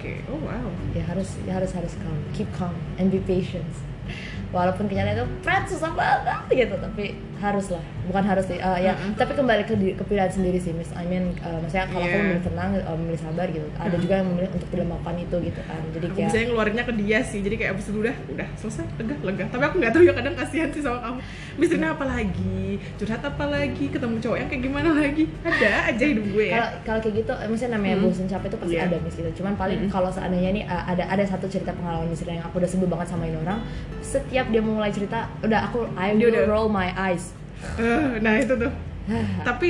Oke. 0.05 0.29
Oh 0.29 0.39
wow. 0.45 0.67
Ya 0.93 1.03
harus 1.09 1.29
ya 1.43 1.57
harus 1.57 1.71
harus 1.73 1.93
calm. 1.97 2.19
Keep 2.33 2.49
calm 2.53 2.75
and 3.01 3.09
be 3.09 3.19
patient. 3.21 3.65
Walaupun 4.55 4.85
kenyataan 4.85 5.17
itu 5.17 5.25
susah 5.65 5.91
banget 5.97 6.69
gitu. 6.69 6.75
Tapi 6.77 7.17
harus 7.45 7.67
lah. 7.69 7.83
Bukan 8.05 8.23
harus 8.23 8.45
sih 8.45 8.57
uh, 8.57 8.77
ya. 8.77 8.93
Mm-mm. 8.93 9.13
tapi 9.13 9.33
kembali 9.33 9.63
ke, 9.63 9.73
di- 9.75 9.93
ke 9.93 10.03
pilihan 10.03 10.27
sendiri 10.27 10.57
sih 10.57 10.71
Miss. 10.71 10.89
I 10.91 11.05
mean 11.05 11.37
uh, 11.39 11.57
maksudnya 11.59 11.85
kalau 11.87 12.01
aku 12.01 12.09
Yeah. 12.09 12.23
memilih 12.23 12.43
tenang 12.43 12.69
uh, 12.79 12.95
memilih 12.95 13.21
sabar 13.21 13.47
gitu. 13.47 13.67
Ada 13.75 13.95
Mm. 13.95 14.01
juga 14.01 14.13
yang 14.15 14.27
memilih 14.27 14.49
untuk 14.51 14.67
tidak 14.67 14.85
melakukan 14.85 15.15
itu 15.19 15.35
gitu 15.43 15.61
kan. 15.63 15.81
Jadi 15.87 16.03
aku 16.03 16.11
kayak 16.11 16.25
biasanya 16.25 16.45
ngeluarinnya 16.47 16.83
ke 16.83 16.93
dia 16.97 17.19
sih. 17.21 17.39
Jadi 17.39 17.55
kayak 17.55 17.71
abis 17.73 17.85
itu 17.85 17.97
udah 18.01 18.15
udah 18.27 18.47
selesai. 18.55 18.85
Lega 18.97 19.15
lega. 19.21 19.43
Tapi 19.47 19.63
aku 19.63 19.75
nggak 19.77 19.91
tahu 19.91 20.03
ya 20.03 20.13
kadang 20.13 20.35
kasihan 20.35 20.69
sih 20.69 20.81
sama 20.81 20.99
kamu. 20.99 21.19
Misalnya 21.55 21.87
apa 21.91 22.05
lagi? 22.05 22.61
Curhat 22.95 23.21
apa 23.21 23.45
lagi? 23.45 23.85
Ketemu 23.87 24.15
cowok 24.19 24.37
yang 24.37 24.49
kayak 24.49 24.63
gimana 24.63 24.89
lagi? 24.91 25.23
Ada 25.41 25.69
aja 25.87 26.03
hidup 26.03 26.25
gue 26.27 26.45
ya 26.45 26.53
kalau 26.55 26.69
kalau 26.85 26.99
kayak 26.99 27.15
gitu 27.17 27.33
eh, 27.35 27.47
maksudnya 27.47 27.71
namanya 27.73 27.95
Hmm. 27.95 28.05
bosan 28.05 28.25
capek 28.25 28.47
itu 28.47 28.57
pasti 28.57 28.75
Iya. 28.75 28.83
ada 28.85 28.97
Miss 28.99 29.15
gitu. 29.15 29.29
Cuman 29.35 29.53
paling 29.55 29.79
Hmm. 29.85 29.91
kalau 29.91 30.09
seandainya 30.09 30.49
nih 30.51 30.63
uh, 30.65 30.83
ada 30.87 31.03
ada 31.05 31.23
satu 31.23 31.45
cerita 31.45 31.69
pengalaman 31.69 32.07
misalnya 32.07 32.39
yang 32.39 32.45
aku 32.45 32.55
udah 32.57 32.69
sebel 32.69 32.87
banget 32.87 33.07
sama 33.07 33.23
ini 33.23 33.37
orang 33.37 33.59
setiap 33.99 34.45
dia 34.47 34.61
mulai 34.61 34.89
cerita 34.89 35.27
udah 35.41 35.59
aku 35.67 35.85
I 35.93 36.15
will 36.15 36.47
roll 36.47 36.67
my 36.67 36.87
eyes 36.91 37.34
Eh, 37.75 38.19
nah 38.19 38.33
itu 38.35 38.53
tuh. 38.55 38.71
Tapi 39.47 39.69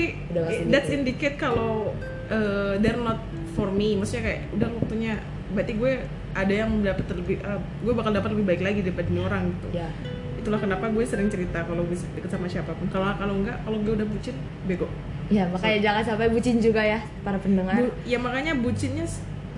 that's 0.68 0.90
indicate 0.90 1.36
kalau 1.36 1.92
eh, 2.28 2.80
they're 2.80 3.00
not 3.00 3.20
for 3.54 3.68
me. 3.68 3.96
Maksudnya 3.96 4.24
kayak 4.24 4.42
udah 4.54 4.70
waktunya 4.76 5.14
berarti 5.52 5.74
gue 5.74 5.94
ada 6.36 6.54
yang 6.54 6.72
dapat 6.82 7.06
lebih 7.16 7.38
eh, 7.40 7.60
gue 7.82 7.94
bakal 7.94 8.12
dapat 8.12 8.30
lebih 8.36 8.46
baik 8.46 8.62
lagi 8.62 8.80
daripada 8.82 9.08
ini 9.08 9.22
orang 9.22 9.44
gitu. 9.52 9.68
Ya. 9.74 9.88
Itulah 10.36 10.60
kenapa 10.62 10.86
gue 10.88 11.04
sering 11.04 11.28
cerita 11.28 11.64
kalau 11.64 11.84
gue 11.84 11.98
deket 12.16 12.30
sama 12.30 12.46
siapa 12.46 12.72
pun. 12.74 12.88
Kalau 12.88 13.12
kalau 13.16 13.34
enggak 13.40 13.58
kalau 13.64 13.78
gue 13.82 13.94
udah 13.96 14.08
bucin 14.08 14.36
bego. 14.66 14.88
Ya 15.26 15.50
makanya 15.50 15.80
jangan 15.82 16.04
sampai 16.06 16.30
bucin 16.30 16.62
juga 16.62 16.86
ya 16.86 17.02
para 17.26 17.42
pendengar. 17.42 17.74
Bu- 17.76 17.98
ya 18.06 18.22
makanya 18.22 18.54
bucinnya 18.54 19.10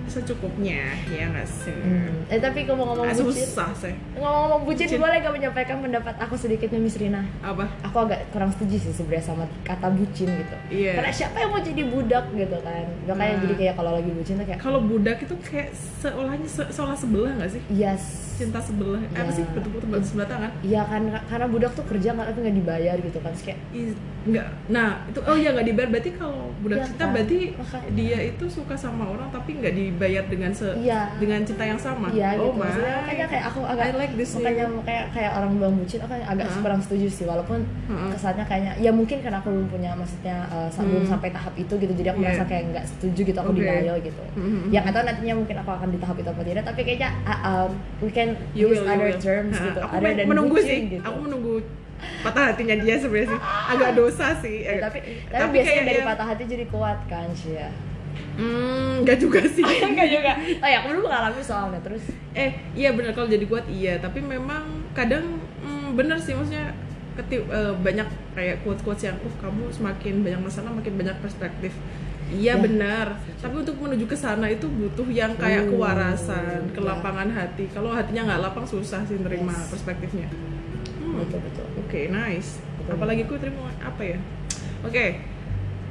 secukupnya 0.08 0.80
ya 1.06 1.24
nggak 1.28 1.46
sih 1.46 1.70
Hmm. 1.78 2.26
eh 2.26 2.38
tapi 2.38 2.64
ngomong-ngomong 2.64 3.06
bucin 3.06 3.44
susah 3.44 3.70
sih 3.72 3.94
ngomong-ngomong 4.12 4.60
bucin, 4.64 4.86
Bucin. 4.86 4.98
boleh 4.98 5.16
gak 5.18 5.32
menyampaikan 5.32 5.76
pendapat 5.78 6.14
aku 6.16 6.34
sedikitnya 6.34 6.76
Miss 6.76 6.94
Rina 6.94 7.22
apa 7.40 7.68
aku 7.80 7.96
agak 8.00 8.28
kurang 8.28 8.50
setuju 8.50 8.76
sih 8.80 8.92
sebenarnya 8.94 9.24
sama 9.24 9.44
kata 9.62 9.88
bucin 9.90 10.28
gitu 10.28 10.56
Iya. 10.68 10.92
karena 10.94 11.10
siapa 11.10 11.36
yang 11.36 11.50
mau 11.50 11.60
jadi 11.60 11.82
budak 11.84 12.24
gitu 12.32 12.56
kan 12.58 12.84
makanya 13.06 13.16
Nah. 13.30 13.40
jadi 13.40 13.54
kayak 13.56 13.74
kalau 13.74 13.92
lagi 13.92 14.10
bucin 14.10 14.34
tuh 14.34 14.44
kayak 14.44 14.60
kalau 14.60 14.80
budak 14.80 15.16
itu 15.18 15.34
kayak 15.40 15.68
seolahnya 15.72 16.46
se 16.46 16.62
seolah 16.68 16.94
sebelah 16.94 17.32
nggak 17.34 17.50
sih 17.50 17.62
yes 17.70 18.04
cinta 18.34 18.60
sebelah 18.60 19.02
eh, 19.02 19.10
apa 19.12 19.26
Ya. 19.26 19.34
sih 19.34 19.44
betul-betul 19.48 19.88
betul 19.88 20.06
sebelah 20.06 20.28
tangan 20.28 20.50
Iya 20.62 20.82
kan 20.84 21.02
karena 21.24 21.46
budak 21.48 21.72
tuh 21.74 21.82
kerja 21.84 22.08
nggak 22.12 22.26
tapi 22.28 22.38
nggak 22.40 22.56
dibayar 22.56 22.96
gitu 22.96 23.18
kan 23.18 23.30
Terus 23.30 23.44
kayak 23.44 23.58
nggak 24.20 24.46
nah 24.68 24.88
itu 25.04 25.18
oh 25.20 25.34
ya 25.34 25.50
nggak 25.50 25.66
dibayar 25.66 25.88
berarti 25.90 26.10
kalau 26.12 26.54
budak 26.58 26.76
Iya 26.76 26.86
cinta 26.86 27.02
kan? 27.02 27.10
berarti 27.10 27.38
Makanya. 27.50 27.88
dia 27.90 28.18
itu 28.24 28.44
suka 28.46 28.74
sama 28.74 29.04
orang 29.06 29.28
tapi 29.28 29.50
nggak 29.54 29.74
dibayar 29.98 30.24
dengan 30.24 30.50
se 30.50 30.68
Iya. 30.72 31.10
dengan 31.16 31.42
cinta 31.42 31.64
yang 31.64 31.74
sama 31.76 32.06
Iya 32.08 32.38
oh 32.38 32.48
gitu 32.48 32.56
maksudnya 32.56 32.94
my. 32.94 33.00
makanya 33.02 33.26
kayak 33.28 33.44
aku 33.44 33.60
agak 33.62 33.84
I 33.84 33.92
like 33.96 34.14
this 34.14 34.30
makanya 34.32 34.64
new. 34.64 34.80
kayak 34.80 35.04
kayak 35.10 35.30
orang 35.32 35.50
bilang 35.52 35.74
bucin 35.74 35.98
aku 35.98 36.12
agak 36.14 36.46
Hah? 36.46 36.60
kurang 36.60 36.80
setuju 36.80 37.06
sih 37.08 37.24
walaupun 37.24 37.58
Heeh. 37.84 38.10
kesannya 38.10 38.44
kayaknya 38.44 38.72
ya 38.78 38.90
mungkin 38.90 39.18
karena 39.18 39.38
aku 39.38 39.48
belum 39.50 39.68
punya 39.68 39.90
maksudnya 39.92 40.36
uh, 40.46 40.68
sa- 40.68 40.80
Hmm. 40.80 40.94
belum 40.94 41.04
sampai 41.04 41.28
tahap 41.28 41.52
itu 41.54 41.74
gitu 41.74 41.92
jadi 41.92 42.08
aku 42.08 42.18
Iya. 42.18 42.26
merasa 42.30 42.44
kayak 42.44 42.62
nggak 42.70 42.84
setuju 42.86 43.20
gitu 43.24 43.38
aku 43.38 43.50
Oke. 43.50 43.60
denial 43.60 43.96
gitu 44.00 44.22
Mhm. 44.34 44.60
ya 44.68 44.78
nggak 44.80 44.94
tahu 44.94 45.04
nantinya 45.04 45.34
mungkin 45.36 45.56
aku 45.58 45.70
akan 45.72 45.88
di 45.88 45.98
tahap 45.98 46.16
itu 46.16 46.28
apa 46.28 46.42
tidak 46.44 46.62
tapi 46.64 46.80
kayaknya 46.80 47.10
uh, 47.24 47.32
um, 47.44 47.70
we 47.98 48.10
can 48.10 48.28
You 48.54 48.66
use 48.66 48.78
will, 48.78 48.86
you 48.86 48.94
other 48.94 49.08
will. 49.08 49.18
terms 49.18 49.52
Nah, 49.52 49.66
gitu 49.66 49.80
aku 49.80 49.94
other 49.96 50.12
than 50.14 50.26
menunggu 50.26 50.54
bucin, 50.54 50.68
sih 50.68 50.78
gitu. 50.90 51.02
aku 51.02 51.18
menunggu 51.20 51.54
patah 52.20 52.44
hatinya 52.48 52.76
dia 52.78 52.94
sebenarnya 52.94 53.28
sih 53.28 53.40
agak 53.68 53.90
dosa 53.92 54.26
sih 54.38 54.56
Ya, 54.62 54.70
agak- 54.72 54.84
tapi 54.86 54.98
tapi, 55.28 55.50
biasanya 55.52 55.74
kayak 55.74 55.88
dari 55.88 56.00
patah 56.06 56.26
hati 56.28 56.42
jadi 56.46 56.64
kuat 56.68 56.98
kan 57.04 57.26
sih 57.32 57.54
ya 57.54 57.68
hmm 58.36 58.67
nggak 58.98 59.18
juga 59.18 59.40
sih 59.44 59.62
enggak 59.62 60.08
juga 60.08 60.32
oh 60.58 60.68
ya 60.68 60.76
aku 60.80 60.88
dulu 60.90 61.06
mengalami 61.06 61.40
soalnya 61.40 61.80
terus 61.80 62.04
eh 62.32 62.50
iya 62.72 62.92
benar 62.92 63.12
kalau 63.12 63.26
jadi 63.26 63.44
kuat 63.44 63.66
iya 63.68 63.96
tapi 63.96 64.18
memang 64.18 64.62
kadang 64.92 65.38
hmm, 65.60 65.94
benar 65.94 66.16
sih 66.16 66.32
maksudnya 66.32 66.74
keti 67.14 67.40
eh, 67.40 67.74
banyak 67.74 68.06
kayak 68.32 68.62
quotes 68.62 68.82
quotes 68.82 69.02
yang 69.02 69.18
oh 69.18 69.34
kamu 69.38 69.66
semakin 69.68 70.22
banyak 70.22 70.40
masalah 70.40 70.70
makin 70.70 70.94
banyak 70.94 71.16
perspektif 71.18 71.74
iya 72.28 72.54
Ya, 72.54 72.54
benar 72.54 73.16
tapi 73.36 73.56
untuk 73.58 73.74
menuju 73.74 74.04
ke 74.04 74.12
sana 74.12 74.46
itu 74.46 74.68
butuh 74.68 75.08
yang 75.08 75.32
kayak 75.34 75.64
Oh, 75.64 75.74
kewarasan 75.74 76.60
ya. 76.62 76.72
kelapangan 76.72 77.28
hati 77.28 77.64
kalau 77.68 77.88
hatinya 77.88 78.28
nggak 78.28 78.40
lapang 78.44 78.62
susah 78.62 79.00
sih 79.02 79.16
nerima 79.16 79.50
Yes. 79.50 79.72
perspektifnya 79.72 80.28
Hmm. 80.98 81.24
betul 81.24 81.40
betul 81.40 81.64
Oke, 81.80 82.00
nice. 82.06 82.60
Betul. 82.76 82.92
Apalagi 82.94 83.22
gue 83.24 83.38
terima 83.40 83.72
apa 83.80 84.02
ya? 84.04 84.18
Oke. 84.84 85.24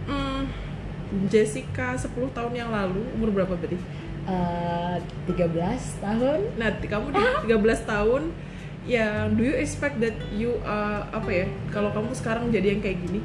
Hmm, 0.05 0.45
Jessica 1.31 1.95
10 1.95 2.11
tahun 2.35 2.53
yang 2.53 2.69
lalu 2.69 3.01
umur 3.15 3.31
berapa 3.31 3.55
berarti? 3.55 3.79
Eh, 4.27 4.95
13 5.31 6.03
tahun. 6.03 6.39
Nah, 6.59 6.69
kamu 6.75 7.07
di 7.15 7.23
13 7.47 7.81
tahun. 7.87 8.23
Yang 8.87 9.23
do 9.35 9.43
you 9.43 9.55
expect 9.59 9.99
that 9.99 10.15
you 10.31 10.59
uh, 10.63 11.03
apa 11.11 11.27
ya? 11.31 11.45
Kalau 11.75 11.91
kamu 11.91 12.11
sekarang 12.15 12.47
jadi 12.51 12.75
yang 12.75 12.81
kayak 12.83 13.03
gini, 13.03 13.19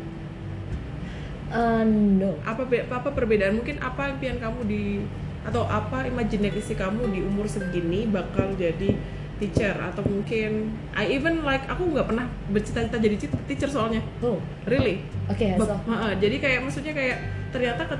Eh, 1.53 1.85
no. 1.85 2.41
Apa 2.49 2.65
apa 2.89 3.09
perbedaan? 3.13 3.61
Mungkin 3.61 3.77
apa 3.85 4.09
impian 4.09 4.41
kamu 4.41 4.65
di 4.65 5.05
atau 5.45 5.67
apa 5.67 6.07
imajinasi 6.07 6.79
kamu 6.79 7.13
di 7.13 7.21
umur 7.21 7.45
segini 7.45 8.09
bakal 8.09 8.57
jadi 8.57 8.97
teacher? 9.37 9.77
Atau 9.77 10.01
mungkin 10.09 10.73
I 10.97 11.13
even 11.13 11.45
like 11.45 11.69
aku 11.69 11.93
nggak 11.93 12.09
pernah 12.09 12.27
bercita-cita 12.49 12.97
jadi 12.97 13.17
teacher 13.45 13.69
soalnya. 13.69 14.01
Oh. 14.25 14.41
Really? 14.65 15.05
Oke 15.29 15.61
Bak- 15.61 15.69
so. 15.69 15.77
Jadi 16.17 16.37
kayak 16.41 16.65
maksudnya 16.65 16.97
kayak 16.97 17.42
ternyata 17.53 17.83
ke, 17.85 17.97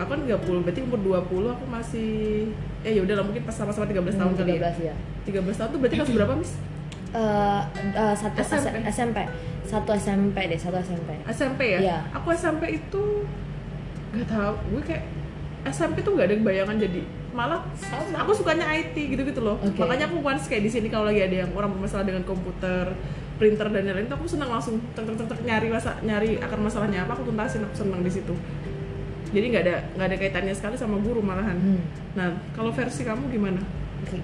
aku 0.00 0.08
kan 0.08 0.20
30 0.24 0.64
berarti 0.64 0.80
umur 0.80 0.98
20 1.20 1.52
aku 1.52 1.64
masih 1.68 2.10
eh 2.80 2.92
ya 2.92 3.04
udah 3.04 3.14
lah 3.20 3.24
mungkin 3.24 3.44
pas 3.44 3.52
sama-sama 3.52 3.84
13 3.84 4.16
tahun 4.16 4.32
Hmm, 4.32 4.40
kali 4.40 4.52
ya 4.56 4.60
13 4.72 4.88
ya 4.88 4.94
13 5.28 5.58
tahun 5.60 5.68
tuh 5.68 5.78
berarti 5.78 5.96
kelas 5.96 6.10
berapa 6.12 6.32
Miss? 6.34 6.52
Eh, 7.12 7.62
eh, 7.94 8.14
satu 8.14 8.36
SMP. 8.40 8.76
SMP. 8.88 9.18
Satu 9.64 9.90
SMP 9.92 10.36
deh 10.46 10.58
satu 10.58 10.76
SMP 10.78 11.10
SMP 11.28 11.60
ya? 11.70 11.80
Iya. 11.80 11.98
Aku 12.12 12.28
SMP 12.30 12.62
itu 12.74 13.02
nggak 14.12 14.28
tahu, 14.28 14.54
gue 14.72 14.82
kayak 14.82 15.04
SMP 15.66 16.00
tuh 16.00 16.14
nggak 16.14 16.26
ada 16.26 16.36
bayangan 16.40 16.76
jadi 16.78 17.02
malah 17.36 17.60
Sama. 17.76 18.24
aku 18.24 18.32
sukanya 18.32 18.64
IT 18.72 18.96
gitu-gitu 18.96 19.44
loh. 19.44 19.60
Oke. 19.60 19.76
Makanya 19.76 20.08
aku 20.08 20.24
once 20.24 20.48
kayak 20.48 20.64
di 20.64 20.70
sini 20.72 20.88
kalau 20.88 21.04
lagi 21.04 21.20
ada 21.20 21.44
yang 21.44 21.50
orang 21.52 21.68
bermasalah 21.68 22.08
dengan 22.08 22.24
komputer, 22.24 22.96
printer 23.36 23.68
dan 23.68 23.84
lain-lain, 23.84 24.08
tuh 24.08 24.16
aku 24.16 24.24
senang 24.24 24.48
langsung 24.48 24.80
tek 24.96 25.04
tek 25.04 25.20
tek, 25.20 25.40
nyari 25.44 25.68
masa 25.68 26.00
nyari 26.00 26.40
akar 26.40 26.56
masalahnya 26.56 27.04
apa 27.04 27.12
aku 27.12 27.28
tuntasin 27.28 27.60
aku 27.60 27.76
senang 27.76 28.00
di 28.00 28.08
situ. 28.08 28.32
Jadi 29.28 29.46
nggak 29.48 29.62
ada 29.62 29.74
nggak 29.92 30.06
ada 30.06 30.16
kaitannya 30.16 30.52
sekali 30.52 30.74
sama 30.74 30.96
guru 30.98 31.20
malahan. 31.20 31.56
Hmm. 31.56 31.80
Nah 32.14 32.28
kalau 32.52 32.70
versi 32.70 33.02
kamu 33.02 33.26
gimana? 33.28 33.60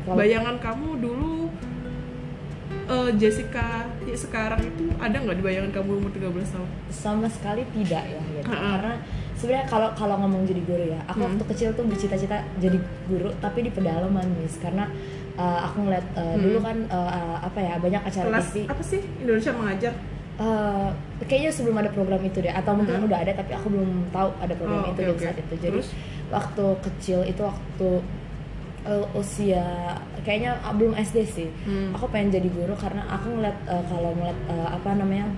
Kalau- 0.04 0.14
Bayangan 0.14 0.56
kamu 0.58 0.88
dulu 0.98 1.50
eh, 2.84 3.10
Jessica 3.14 3.68
ya 4.00 4.16
sekarang 4.16 4.60
itu 4.60 4.84
ada 4.96 5.14
nggak 5.14 5.36
di 5.36 5.44
bayangan 5.44 5.70
kamu 5.72 5.90
umur 5.98 6.10
13 6.10 6.28
tahun? 6.50 6.68
sama 6.88 7.26
sekali 7.26 7.62
tidak 7.72 8.04
ya 8.04 8.20
gitu. 8.20 8.46
Ha-ha. 8.46 8.70
karena 8.76 8.94
sebenarnya 9.34 9.66
kalau 9.66 9.88
kalau 9.92 10.14
ngomong 10.18 10.42
jadi 10.44 10.62
guru 10.62 10.84
ya 10.88 11.00
aku 11.04 11.18
Hmm. 11.18 11.26
waktu 11.30 11.44
kecil 11.48 11.68
tuh 11.72 11.84
bercita-cita 11.84 12.42
jadi 12.58 12.78
guru 13.06 13.30
tapi 13.38 13.58
di 13.60 13.70
pedalaman 13.70 14.26
miss 14.36 14.58
karena 14.58 14.86
uh, 15.34 15.58
aku 15.64 15.82
ngeliat 15.82 16.04
uh, 16.12 16.34
Hmm. 16.34 16.42
dulu 16.42 16.58
kan 16.60 16.76
uh, 16.88 17.10
apa 17.40 17.58
ya 17.58 17.74
banyak 17.76 18.02
acara 18.02 18.26
Kelas 18.28 18.48
TV 18.50 18.66
apa 18.66 18.82
sih 18.82 19.00
Indonesia 19.18 19.52
mengajar? 19.52 19.92
Uh, 20.32 20.88
kayaknya 21.22 21.52
sebelum 21.52 21.76
ada 21.76 21.88
program 21.88 22.16
itu 22.20 22.40
deh 22.40 22.48
atau 22.50 22.72
mungkin 22.72 22.94
Hmm. 22.94 23.06
udah 23.06 23.20
ada 23.20 23.32
tapi 23.32 23.52
aku 23.52 23.68
belum 23.68 23.90
tahu 24.08 24.32
ada 24.38 24.54
program 24.54 24.80
Oh, 24.80 24.90
itu 24.90 25.00
di 25.02 25.12
oke. 25.12 25.20
saat 25.20 25.36
itu 25.36 25.54
jadi 25.60 25.76
Terus? 25.76 25.92
waktu 26.30 26.64
kecil 26.82 27.18
itu 27.22 27.42
waktu 27.42 27.88
uh, 28.82 29.06
usia 29.12 29.62
kayaknya 30.20 30.56
uh, 30.58 30.72
belum 30.72 30.96
SD 30.96 31.16
sih 31.26 31.48
Hmm. 31.62 31.92
aku 31.92 32.08
pengen 32.08 32.32
jadi 32.32 32.48
guru 32.48 32.72
karena 32.74 33.04
aku 33.06 33.28
ngeliat 33.30 33.54
uh, 33.66 33.84
kalau 33.84 34.10
ngeliat 34.14 34.38
uh, 34.48 34.68
apa 34.72 34.88
namanya 34.94 35.28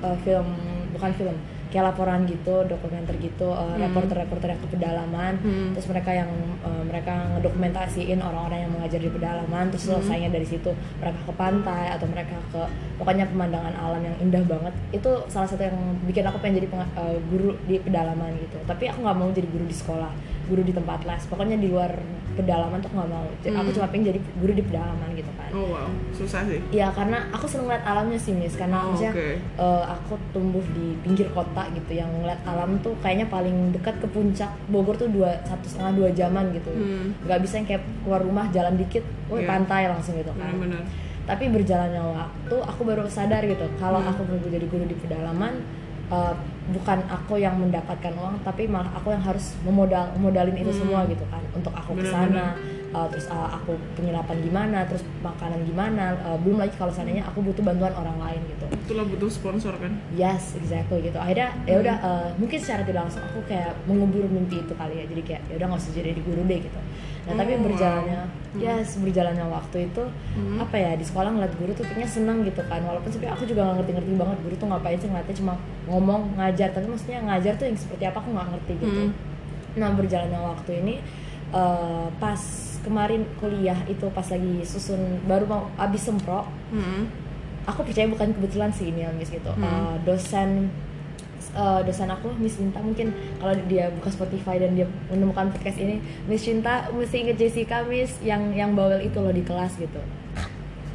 uh, 0.00 0.16
film 0.18 0.48
bukan 0.90 1.12
film 1.14 1.36
kayak 1.74 1.90
laporan 1.90 2.22
gitu 2.24 2.62
dokumenter 2.70 3.18
gitu 3.18 3.50
uh, 3.50 3.74
Hmm. 3.74 3.82
reporter-reporter 3.82 4.54
yang 4.54 4.60
ke 4.62 4.68
pedalaman 4.70 5.34
Hmm. 5.42 5.74
terus 5.74 5.90
mereka 5.90 6.14
yang 6.14 6.30
uh, 6.62 6.82
mereka 6.86 7.26
ngedokumentasiin 7.34 8.22
orang-orang 8.22 8.62
yang 8.62 8.72
mengajar 8.72 9.02
di 9.02 9.10
pedalaman 9.10 9.64
terus 9.68 9.90
Hmm. 9.90 9.98
selesainya 9.98 10.30
dari 10.30 10.46
situ 10.46 10.70
mereka 11.02 11.18
ke 11.26 11.32
pantai 11.34 11.90
atau 11.90 12.06
mereka 12.06 12.38
ke 12.54 12.62
pokoknya 12.94 13.26
pemandangan 13.26 13.74
alam 13.74 13.98
yang 13.98 14.14
indah 14.22 14.46
banget 14.46 14.70
itu 14.94 15.10
salah 15.26 15.50
satu 15.50 15.66
yang 15.66 15.74
bikin 16.06 16.22
aku 16.22 16.38
pengen 16.38 16.62
jadi 16.62 16.68
uh, 16.94 17.18
guru 17.26 17.58
di 17.66 17.82
pedalaman 17.82 18.30
gitu 18.38 18.54
tapi 18.64 18.86
aku 18.86 19.02
nggak 19.02 19.18
mau 19.18 19.34
jadi 19.34 19.48
guru 19.50 19.66
di 19.66 19.74
sekolah 19.74 20.14
guru 20.44 20.60
di 20.60 20.70
tempat 20.70 21.02
les 21.02 21.22
pokoknya 21.24 21.56
di 21.56 21.66
luar 21.66 21.90
pedalaman 22.34 22.78
tuh 22.78 22.90
nggak 22.90 23.06
mau 23.06 23.26
Jadi 23.38 23.52
aku 23.52 23.62
Hmm. 23.64 23.76
cuma 23.76 23.86
pengen 23.88 24.04
jadi 24.06 24.18
guru 24.34 24.52
di 24.52 24.62
pedalaman 24.62 25.08
gitu 25.12 25.30
kan 25.32 25.50
Oh 25.50 25.70
wow, 25.70 25.86
susah 26.10 26.42
sih. 26.44 26.58
Iya 26.68 26.90
karena 26.90 27.30
aku 27.30 27.46
seneng 27.46 27.70
ngeliat 27.70 27.84
alamnya 27.84 28.16
sih 28.16 28.32
Miss 28.32 28.54
karena 28.54 28.74
Oh, 28.76 28.90
maksudnya 28.90 29.12
oke. 29.12 29.28
eh, 29.38 29.84
aku 29.86 30.12
tumbuh 30.30 30.64
di 30.68 30.98
pinggir 30.98 31.30
kota 31.30 31.62
gitu 31.70 31.92
yang 31.92 32.10
ngeliat 32.12 32.42
alam 32.44 32.74
tuh 32.80 32.90
kayaknya 32.98 33.26
paling 33.28 33.54
dekat 33.70 33.94
ke 33.96 34.06
puncak 34.06 34.50
Bogor 34.66 34.94
tuh 34.94 35.06
dua 35.08 35.30
satu 35.40 35.62
setengah 35.64 35.92
dua 35.94 36.08
jaman 36.10 36.50
gitu 36.50 36.68
Hmm. 36.68 37.14
nggak 37.22 37.38
bisa 37.40 37.54
yang 37.56 37.68
kayak 37.68 37.82
keluar 38.00 38.20
rumah 38.20 38.46
jalan 38.48 38.74
dikit, 38.74 39.02
wah 39.24 39.38
Iya. 39.38 39.46
pantai 39.48 39.82
langsung 39.86 40.14
gitu 40.14 40.32
kan. 40.32 40.50
Benar-benar. 40.50 40.82
Tapi 41.24 41.44
berjalannya 41.48 42.02
waktu 42.04 42.56
aku 42.58 42.80
baru 42.82 43.06
sadar 43.06 43.40
gitu 43.42 43.64
kalau 43.76 43.96
Hmm. 43.96 44.10
aku 44.10 44.20
mau 44.24 44.42
jadi 44.44 44.66
guru 44.66 44.84
di 44.84 44.96
pedalaman 44.96 45.62
eh, 46.06 46.34
bukan 46.66 47.04
aku 47.04 47.36
yang 47.36 47.54
mendapatkan 47.54 48.08
uang 48.10 48.40
tapi 48.40 48.64
malah 48.64 48.88
aku 48.90 49.10
yang 49.10 49.20
harus 49.20 49.52
memodal 49.60 50.08
modalin 50.16 50.54
itu 50.54 50.66
Hmm. 50.66 50.80
semua 50.80 51.00
gitu 51.04 51.20
kan 51.28 51.44
untuk 51.50 51.68
aku 51.70 51.92
ke 51.92 52.02
Benar-benar. 52.02 52.24
sana 52.24 52.46
uh, 52.90 53.06
terus 53.06 53.26
uh, 53.26 53.52
aku 53.52 53.76
penginapan 53.92 54.36
gimana 54.40 54.78
terus 54.84 55.04
makanan 55.20 55.60
gimana 55.62 56.04
uh, 56.18 56.38
belum 56.38 56.56
lagi 56.58 56.72
kalau 56.74 56.88
seandainya 56.88 57.20
aku 57.22 57.42
butuh 57.42 57.60
bantuan 57.60 57.92
orang 57.92 58.16
lain 58.18 58.40
gitu 58.48 58.64
Itulah 58.74 59.04
butuh 59.04 59.28
sponsor 59.28 59.76
kan. 59.76 59.92
yes 60.10 60.54
exactly 60.54 61.00
gitu 61.02 61.16
akhirnya 61.16 61.52
ya 61.62 61.76
udah 61.78 61.96
uh, 62.00 62.28
mungkin 62.34 62.56
secara 62.56 62.80
tidak 62.82 63.02
langsung 63.02 63.24
aku 63.24 63.44
kayak 63.44 63.76
mengubur 63.84 64.24
mimpi 64.26 64.56
itu 64.58 64.72
kali 64.72 64.94
ya 64.94 65.04
jadi 65.04 65.22
kayak 65.22 65.42
ya 65.46 65.54
udah 65.58 65.66
nggak 65.68 65.80
usah 65.80 65.92
jadi 65.92 66.16
guru 66.18 66.42
deh 66.44 66.60
gitu 66.60 66.80
nah 67.24 67.34
tapi 67.34 67.52
Oh, 67.54 67.62
berjalannya 67.62 68.20
wow. 68.22 68.60
yes 68.60 68.96
berjalannya 68.96 69.46
waktu 69.46 69.76
itu 69.86 70.02
Hmm. 70.34 70.58
apa 70.58 70.76
ya 70.76 70.92
di 70.92 71.02
sekolah 71.02 71.30
ngeliat 71.30 71.54
guru 71.54 71.72
tuh 71.72 71.82
kayaknya 71.82 72.06
seneng 72.06 72.42
gitu 72.42 72.60
kan 72.62 72.80
walaupun 72.80 73.08
sebenarnya 73.08 73.34
aku 73.34 73.44
juga 73.44 73.60
nggak 73.62 73.76
ngerti-ngerti 73.78 74.12
banget 74.14 74.38
guru 74.40 74.54
tuh 74.54 74.68
ngapain 74.68 74.96
sih 74.96 75.08
ngeliatnya 75.08 75.36
cuma 75.36 75.54
ngomong 75.86 76.20
ngajar 76.34 76.68
tapi 76.70 76.86
maksudnya 76.86 77.18
ngajar 77.22 77.52
tuh 77.54 77.64
yang 77.64 77.76
seperti 77.76 78.04
apa 78.04 78.18
aku 78.18 78.28
nggak 78.30 78.48
ngerti 78.50 78.72
gitu 78.78 79.00
Hmm. 79.00 79.12
nah 79.74 79.88
berjalannya 79.90 80.40
waktu 80.44 80.70
ini 80.78 80.94
eh, 81.50 82.06
pas 82.14 82.40
kemarin 82.80 83.24
kuliah 83.38 83.78
itu 83.86 84.04
pas 84.10 84.26
lagi 84.26 84.54
susun 84.62 85.00
baru 85.24 85.44
mau 85.44 85.62
abis 85.76 86.02
sempro 86.04 86.44
Hmm. 86.68 87.08
aku 87.64 87.80
percaya 87.82 88.04
bukan 88.06 88.28
kebetulan 88.32 88.68
sih 88.68 88.90
ini 88.90 89.08
Miss 89.12 89.28
gitu 89.28 89.48
Hmm. 89.50 89.64
Eh, 89.64 89.94
dosen 90.04 90.68
eh, 91.54 91.80
dosen 91.82 92.06
aku 92.08 92.34
Miss 92.36 92.54
Cinta 92.54 92.78
mungkin 92.78 93.08
kalau 93.36 93.54
dia 93.64 93.88
buka 93.92 94.10
Spotify 94.10 94.58
dan 94.58 94.74
dia 94.74 94.84
menemukan 95.06 95.48
podcast 95.48 95.78
ini 95.78 95.96
Miss 96.24 96.42
Cinta 96.42 96.90
mesti 96.90 97.16
inget 97.20 97.36
Jessica 97.36 97.82
Miss 97.82 98.18
yang 98.20 98.50
yang 98.52 98.72
bawel 98.72 99.00
itu 99.00 99.16
loh 99.16 99.30
di 99.30 99.40
kelas 99.40 99.74
gitu 99.76 100.02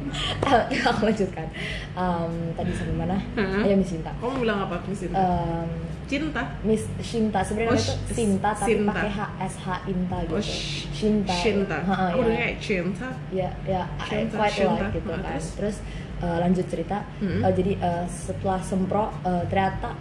aku 0.82 1.00
lanjutkan 1.04 1.44
Em, 1.92 2.32
tadi 2.54 2.72
sampai 2.72 2.96
mana 2.96 3.16
Hah? 3.34 3.62
ayo 3.62 3.76
Miss 3.76 3.90
Cinta 3.90 4.08
Kamu 4.16 4.40
bilang 4.40 4.64
apa 4.64 4.80
Miss 4.84 5.00
Cinta? 5.00 5.18
Em, 5.18 5.68
Cinta. 6.06 6.42
Miss 6.60 6.82
Shinta 6.98 7.38
sebenarnya 7.38 7.70
Oh, 7.70 7.78
itu 7.78 7.94
Sinta 8.10 8.50
tapi 8.50 8.82
pakai 8.82 9.10
H 9.10 9.20
S 9.38 9.54
H 9.60 9.68
Inta 9.86 10.16
gitu. 10.20 10.34
Oh, 10.34 10.42
Shinta. 10.42 11.30
Cinta. 11.32 11.76
Heeh, 11.78 12.08
Aku 12.08 12.18
ya. 12.18 12.24
dengar 12.24 12.40
kayak 12.40 12.58
cinta. 12.58 13.08
Ya, 13.30 13.48
ya, 13.62 13.82
Shinta, 14.02 14.34
quite 14.34 14.50
Shinta. 14.52 14.74
like 14.82 14.90
gitu 14.92 15.08
Ah, 15.08 15.22
kan. 15.22 15.38
terus? 15.38 15.76
Eh, 16.18 16.36
lanjut 16.40 16.66
cerita. 16.66 16.96
Mm-mm. 17.22 17.40
Eh, 17.40 17.52
jadi 17.54 17.72
eh, 17.78 18.04
setelah 18.08 18.58
sempro 18.58 19.06
eh, 19.22 19.42
ternyata 19.46 19.94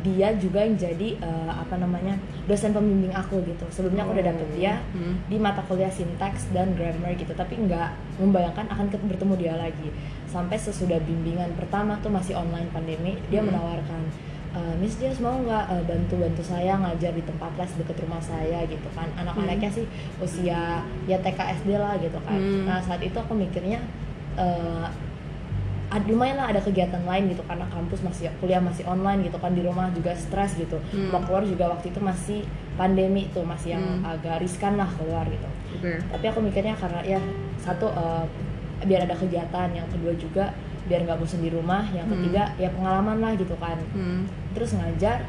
dia 0.00 0.32
juga 0.34 0.60
yang 0.60 0.74
jadi 0.74 1.08
eh, 1.16 1.52
apa 1.52 1.74
namanya 1.74 2.16
dosen 2.44 2.70
pembimbing 2.70 3.12
aku 3.12 3.40
gitu. 3.42 3.64
Sebelumnya 3.68 4.02
aku 4.02 4.12
udah 4.12 4.26
dapet 4.26 4.48
dia 4.52 4.80
Hmm. 4.90 5.16
di 5.26 5.36
mata 5.36 5.60
kuliah 5.62 5.88
sintaks 5.88 6.48
dan 6.50 6.72
grammar 6.72 7.12
gitu 7.14 7.30
tapi 7.32 7.56
nggak 7.58 7.90
membayangkan 8.16 8.66
akan 8.68 8.86
bertemu 8.90 9.34
dia 9.36 9.54
lagi 9.54 9.88
sampai 10.26 10.56
sesudah 10.56 10.98
bimbingan 11.00 11.50
pertama 11.54 11.98
tuh 11.98 12.08
masih 12.08 12.34
online 12.34 12.68
pandemi 12.68 13.14
dia 13.26 13.40
Hmm. 13.40 13.48
menawarkan 13.48 14.02
"Eh, 14.50 14.74
Miss 14.76 14.94
Dias 14.94 15.18
mau 15.18 15.34
nggak 15.36 15.64
eh, 15.70 15.82
bantu-bantu 15.84 16.42
saya 16.42 16.74
ngajar 16.76 17.12
di 17.12 17.22
tempat 17.22 17.54
les 17.54 17.70
deket 17.72 17.96
rumah 18.00 18.18
saya 18.18 18.62
gitu 18.64 18.88
kan 18.92 19.06
anak-anaknya 19.16 19.70
sih 19.70 19.86
usia 20.18 20.82
ya 21.04 21.16
TK 21.16 21.38
SD 21.56 21.74
lah 21.74 21.94
gitu 21.96 22.18
kan 22.20 22.34
Hmm. 22.34 22.66
nah 22.66 22.78
saat 22.80 22.98
itu 23.00 23.14
aku 23.14 23.32
mikirnya 23.32 23.78
eh, 24.36 24.86
ad- 25.90 26.06
lumayan 26.06 26.36
lah 26.36 26.48
ada 26.48 26.58
kegiatan 26.58 27.02
lain 27.02 27.28
gitu 27.28 27.42
karena 27.42 27.66
kampus 27.66 28.00
masih 28.00 28.30
kuliah 28.38 28.58
masih 28.58 28.82
online 28.84 29.22
gitu 29.22 29.36
kan 29.36 29.50
di 29.50 29.60
rumah 29.60 29.90
juga 29.90 30.14
stres 30.14 30.54
gitu 30.54 30.78
Hmm. 30.88 31.10
mau 31.10 31.20
keluar 31.20 31.42
juga 31.42 31.66
waktu 31.68 31.90
itu 31.90 32.00
masih 32.00 32.40
pandemi 32.74 33.26
tuh 33.28 33.42
masih 33.42 33.74
yang 33.74 33.84
Hmm. 33.98 34.06
agak 34.08 34.38
riskan 34.38 34.74
lah 34.74 34.86
keluar 34.92 35.26
gitu 35.26 35.48
Oke. 35.74 35.98
tapi 36.08 36.24
aku 36.26 36.38
mikirnya 36.40 36.74
karena 36.74 37.02
ya 37.04 37.20
satu 37.58 37.90
eh, 37.90 38.24
biar 38.80 39.04
ada 39.04 39.12
kegiatan 39.12 39.68
yang 39.70 39.84
kedua 39.86 40.14
juga 40.14 40.54
biar 40.82 41.04
nggak 41.04 41.18
bosan 41.18 41.40
di 41.40 41.50
rumah 41.50 41.84
yang 41.90 42.06
Hmm. 42.06 42.16
ketiga 42.16 42.54
ya 42.56 42.70
pengalaman 42.70 43.18
lah 43.18 43.32
gitu 43.34 43.52
kan 43.56 43.76
Hmm. 43.90 44.24
terus 44.52 44.72
ngajar 44.72 45.26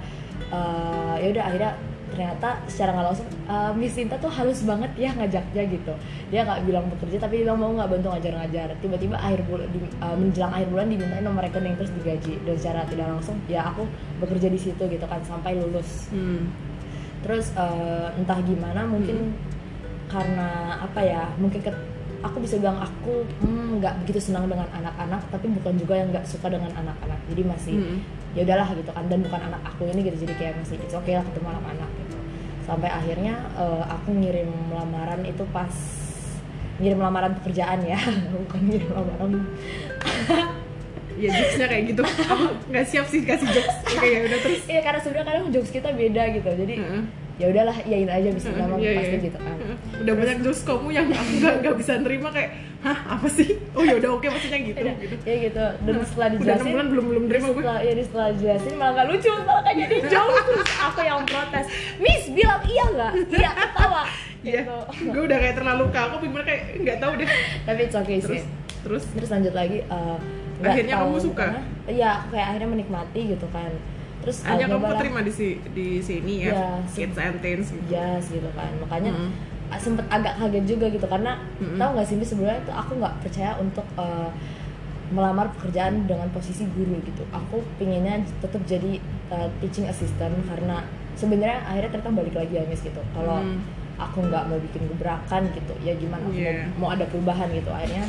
eh, 0.48 1.16
ya 1.18 1.28
udah 1.32 1.44
akhirnya 1.44 1.72
ternyata 2.12 2.60
secara 2.68 2.92
nggak 2.92 3.06
langsung 3.08 3.28
eh, 3.48 3.72
Miss 3.74 3.96
Sinta 3.96 4.16
tuh 4.16 4.28
halus 4.28 4.62
banget 4.62 4.92
ya 4.96 5.10
ngajaknya 5.12 5.64
gitu. 5.66 5.94
Dia 6.28 6.44
nggak 6.44 6.60
bilang 6.64 6.86
bekerja 6.88 7.18
tapi 7.18 7.40
dia 7.40 7.46
bilang 7.48 7.60
mau 7.60 7.72
nggak 7.72 7.90
bantu 7.90 8.08
ngajar-ngajar. 8.12 8.68
Tiba-tiba 8.78 9.16
akhir 9.16 9.42
bulan 9.48 9.68
di, 9.68 9.80
eh, 9.82 10.16
menjelang 10.16 10.52
akhir 10.52 10.68
bulan 10.70 10.86
dimintain 10.88 11.24
nomor 11.24 11.42
rekening 11.42 11.76
terus 11.76 11.92
digaji. 11.94 12.34
Dan 12.44 12.56
secara 12.56 12.84
tidak 12.86 13.08
langsung 13.10 13.40
ya 13.48 13.66
aku 13.66 13.88
bekerja 14.20 14.48
di 14.48 14.60
situ 14.60 14.84
gitu 14.86 15.06
kan 15.06 15.24
sampai 15.24 15.56
lulus. 15.56 16.12
Hmm. 16.12 16.52
terus 17.22 17.54
eh, 17.54 18.18
entah 18.18 18.42
gimana 18.42 18.82
mungkin 18.84 19.38
karena 20.10 20.50
apa 20.82 21.00
ya 21.00 21.30
mungkin 21.38 21.62
ke- 21.62 21.86
aku 22.22 22.38
bisa 22.38 22.58
bilang 22.58 22.78
aku 22.78 23.22
hmm, 23.42 23.78
nggak 23.78 23.94
begitu 24.02 24.30
senang 24.30 24.46
dengan 24.46 24.66
anak-anak 24.70 25.22
tapi 25.30 25.50
bukan 25.54 25.74
juga 25.76 25.98
yang 25.98 26.10
nggak 26.10 26.26
suka 26.26 26.50
dengan 26.50 26.74
anak-anak. 26.74 27.20
Jadi 27.30 27.42
masih 27.46 27.76
Hmm. 27.78 28.00
ya 28.32 28.42
udahlah 28.42 28.74
gitu 28.74 28.90
kan 28.90 29.06
dan 29.06 29.20
bukan 29.22 29.42
anak 29.44 29.62
aku 29.62 29.86
ini 29.86 30.02
gitu 30.02 30.24
jadi 30.24 30.34
kayak 30.34 30.54
masih 30.58 30.80
it's 30.80 30.96
okay 30.96 31.14
lah 31.14 31.24
ketemu 31.28 31.48
anak-anak 31.52 31.90
sampai 32.72 32.88
akhirnya 32.90 33.36
eh, 33.54 33.84
aku 33.86 34.10
ngirim 34.14 34.48
lamaran 34.72 35.22
itu 35.24 35.44
pas 35.50 35.72
ngirim 36.78 36.98
lamaran 36.98 37.36
pekerjaan 37.36 37.84
ya 37.84 38.00
bukan 38.34 38.62
ngirim 38.66 38.90
lamaran 38.90 39.32
Ya 41.14 41.30
jokesnya 41.30 41.68
kayak 41.68 41.84
gitu. 41.88 42.02
Aku 42.02 42.46
nggak 42.66 42.86
siap 42.88 43.06
sih 43.06 43.22
kasih 43.22 43.46
jokes. 43.46 43.76
Oke 43.86 44.08
ya 44.08 44.20
udah 44.24 44.40
terus. 44.42 44.62
Iya 44.66 44.82
karena 44.82 45.00
sebenarnya 45.00 45.28
kadang 45.28 45.46
jokes 45.52 45.70
kita 45.70 45.90
beda 45.92 46.24
gitu 46.32 46.50
jadi 46.56 46.76
Heeh. 46.80 47.04
ya 47.36 47.46
udahlah 47.48 47.78
iyain 47.84 48.06
aja 48.08 48.30
bisa 48.30 48.48
nama 48.50 48.74
Iya, 48.76 48.92
pasti 48.96 49.12
iya. 49.12 49.26
gitu 49.28 49.38
kan 49.38 49.54
Heeh. 49.54 49.76
Udah 50.02 50.14
banyak 50.16 50.38
jokes 50.42 50.62
kamu 50.64 50.88
yang 50.90 51.08
aku 51.12 51.32
nggak 51.38 51.56
nggak 51.62 51.76
bisa 51.76 51.92
nerima 52.00 52.30
kayak, 52.32 52.50
hah 52.80 52.98
apa 53.12 53.28
sih? 53.28 53.50
Oh 53.72 53.84
ya 53.84 53.94
udah 53.96 54.10
oke 54.12 54.26
maksudnya 54.26 54.60
gitu. 54.64 54.78
Udah, 54.80 54.96
gitu. 54.98 55.16
ya 55.22 55.36
gitu 55.44 55.64
dan 55.78 55.94
setelah 56.02 56.28
Udah 56.28 56.34
dijelasin 56.34 56.70
bulan 56.72 56.88
belum 56.90 57.06
belum 57.06 57.24
nerima 57.28 57.46
gue. 57.46 57.54
setelah 57.54 57.78
ya 57.78 57.94
setelah 58.02 58.28
dijelasin 58.32 58.74
malah 58.74 58.94
gak 58.96 59.08
lucu 59.12 59.32
malah 59.44 59.62
kayak 59.62 59.78
jadi 59.78 59.96
jauh 60.16 60.40
terus 60.42 60.70
aku 60.80 61.00
yang 61.02 61.22
protes 61.24 61.66
Miss 61.98 62.11
bilang 62.34 62.62
iya 62.64 62.86
nggak 62.88 63.12
iya 63.32 63.50
ketawa 63.52 64.04
Iya. 64.42 64.66
gitu 64.66 64.78
Gue 65.08 65.24
udah 65.24 65.38
kayak 65.38 65.54
terlalu 65.54 65.86
kaku, 65.90 66.16
bener 66.24 66.42
kayak 66.44 66.62
nggak 66.80 66.98
tahu 66.98 67.12
deh. 67.14 67.30
tapi 67.62 67.80
it's 67.84 67.94
okay 67.94 68.18
Terus 68.18 68.32
sih 68.32 68.42
terus 68.82 69.04
terus 69.08 69.30
lanjut 69.30 69.54
lagi 69.54 69.78
nggak 70.58 70.72
Akhirnya 70.72 70.96
tahu 70.96 71.06
kamu 71.08 71.20
suka? 71.22 71.46
iya 71.86 72.12
kayak 72.28 72.46
akhirnya 72.50 72.70
menikmati 72.72 73.22
gitu 73.30 73.48
kan 73.48 73.70
terus 74.20 74.38
hanya 74.44 74.58
eh, 74.60 74.68
kamu 74.68 74.74
nyobalah 74.76 74.94
keterima 74.96 75.20
di 75.20 75.32
si, 75.32 75.48
di 75.72 75.88
sini 76.00 76.34
ya, 76.42 76.52
Iya, 76.52 76.70
kids 76.88 77.18
and 77.18 77.38
teens 77.40 77.68
gitu. 77.70 77.86
gitu 78.32 78.50
kan 78.52 78.70
makanya 78.78 79.12
Mm. 79.12 79.30
ah, 79.68 79.78
sempet 79.78 80.06
agak 80.08 80.34
kaget 80.36 80.66
juga 80.68 80.86
gitu 80.90 81.06
karena 81.06 81.32
Mm-mm. 81.56 81.78
tahu 81.78 81.90
nggak 81.92 82.06
sih 82.06 82.18
sebenarnya 82.22 82.62
tuh 82.62 82.76
aku 82.76 82.92
nggak 82.98 83.14
percaya 83.20 83.52
untuk 83.56 83.86
eh, 83.96 84.30
melamar 85.10 85.50
pekerjaan 85.52 86.06
dengan 86.06 86.30
posisi 86.30 86.64
guru 86.68 86.98
gitu 87.02 87.24
aku 87.30 87.60
pinginnya 87.76 88.18
tetap 88.38 88.62
jadi 88.64 88.98
eh, 89.30 89.50
teaching 89.60 89.86
assistant 89.86 90.34
karena 90.46 90.82
sebenarnya 91.14 91.60
akhirnya 91.64 91.90
ternyata 91.92 92.12
balik 92.14 92.36
lagi 92.36 92.54
ya 92.54 92.64
Miss 92.66 92.82
gitu 92.82 93.02
kalau 93.12 93.40
Hmm. 93.40 93.60
aku 93.98 94.18
nggak 94.24 94.44
mau 94.46 94.58
bikin 94.58 94.84
gebrakan 94.88 95.44
gitu 95.52 95.74
ya 95.80 95.94
gimana 95.94 96.24
aku 96.24 96.34
Iya. 96.34 96.66
mau, 96.74 96.80
mau 96.80 96.90
ada 96.92 97.06
perubahan 97.06 97.50
gitu 97.50 97.70
akhirnya 97.70 98.06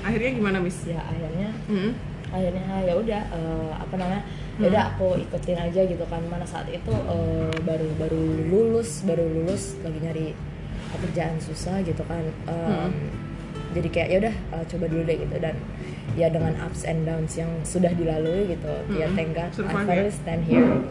Akhirnya 0.00 0.30
gimana 0.32 0.58
Miss? 0.58 0.80
ya 0.84 0.96
akhirnya 0.98 1.48
Hmm. 1.66 1.92
akhirnya 2.30 2.62
ya 2.80 2.94
udah 2.94 3.22
eh, 3.28 3.72
apa 3.74 3.94
namanya 3.94 4.22
ya 4.56 4.58
Hmm. 4.58 4.70
udah 4.70 4.82
aku 4.88 5.06
ikutin 5.20 5.58
aja 5.58 5.80
gitu 5.82 6.04
kan 6.06 6.22
mana 6.24 6.44
saat 6.44 6.66
itu 6.68 6.88
eh, 6.90 7.52
baru 7.60 7.88
baru 7.96 8.22
lulus 8.46 9.02
baru 9.02 9.24
lulus 9.26 9.76
lagi 9.80 9.98
nyari 9.98 10.26
pekerjaan 10.90 11.36
susah 11.38 11.78
gitu 11.80 12.00
kan 12.02 12.22
Em, 12.46 12.90
Hmm. 12.90 12.90
Jadi 13.70 13.88
kayak 13.88 14.08
ya 14.08 14.16
udah 14.20 14.34
eh, 14.52 14.64
coba 14.66 14.84
dulu 14.86 15.02
deh 15.04 15.16
gitu 15.18 15.36
dan 15.38 15.54
ya 16.12 16.26
dengan 16.26 16.52
ups 16.60 16.82
and 16.82 17.04
downs 17.04 17.32
yang 17.34 17.50
sudah 17.62 17.90
dilalui 17.90 18.50
gitu 18.50 18.72
ya 18.90 19.06
Hmm. 19.06 19.14
thank 19.14 19.30
God 19.32 19.46
I 19.46 19.54
Survive 19.54 19.70
ya? 19.70 19.76
finally 19.86 20.10
stand 20.10 20.42
here 20.44 20.66
gitu 20.66 20.90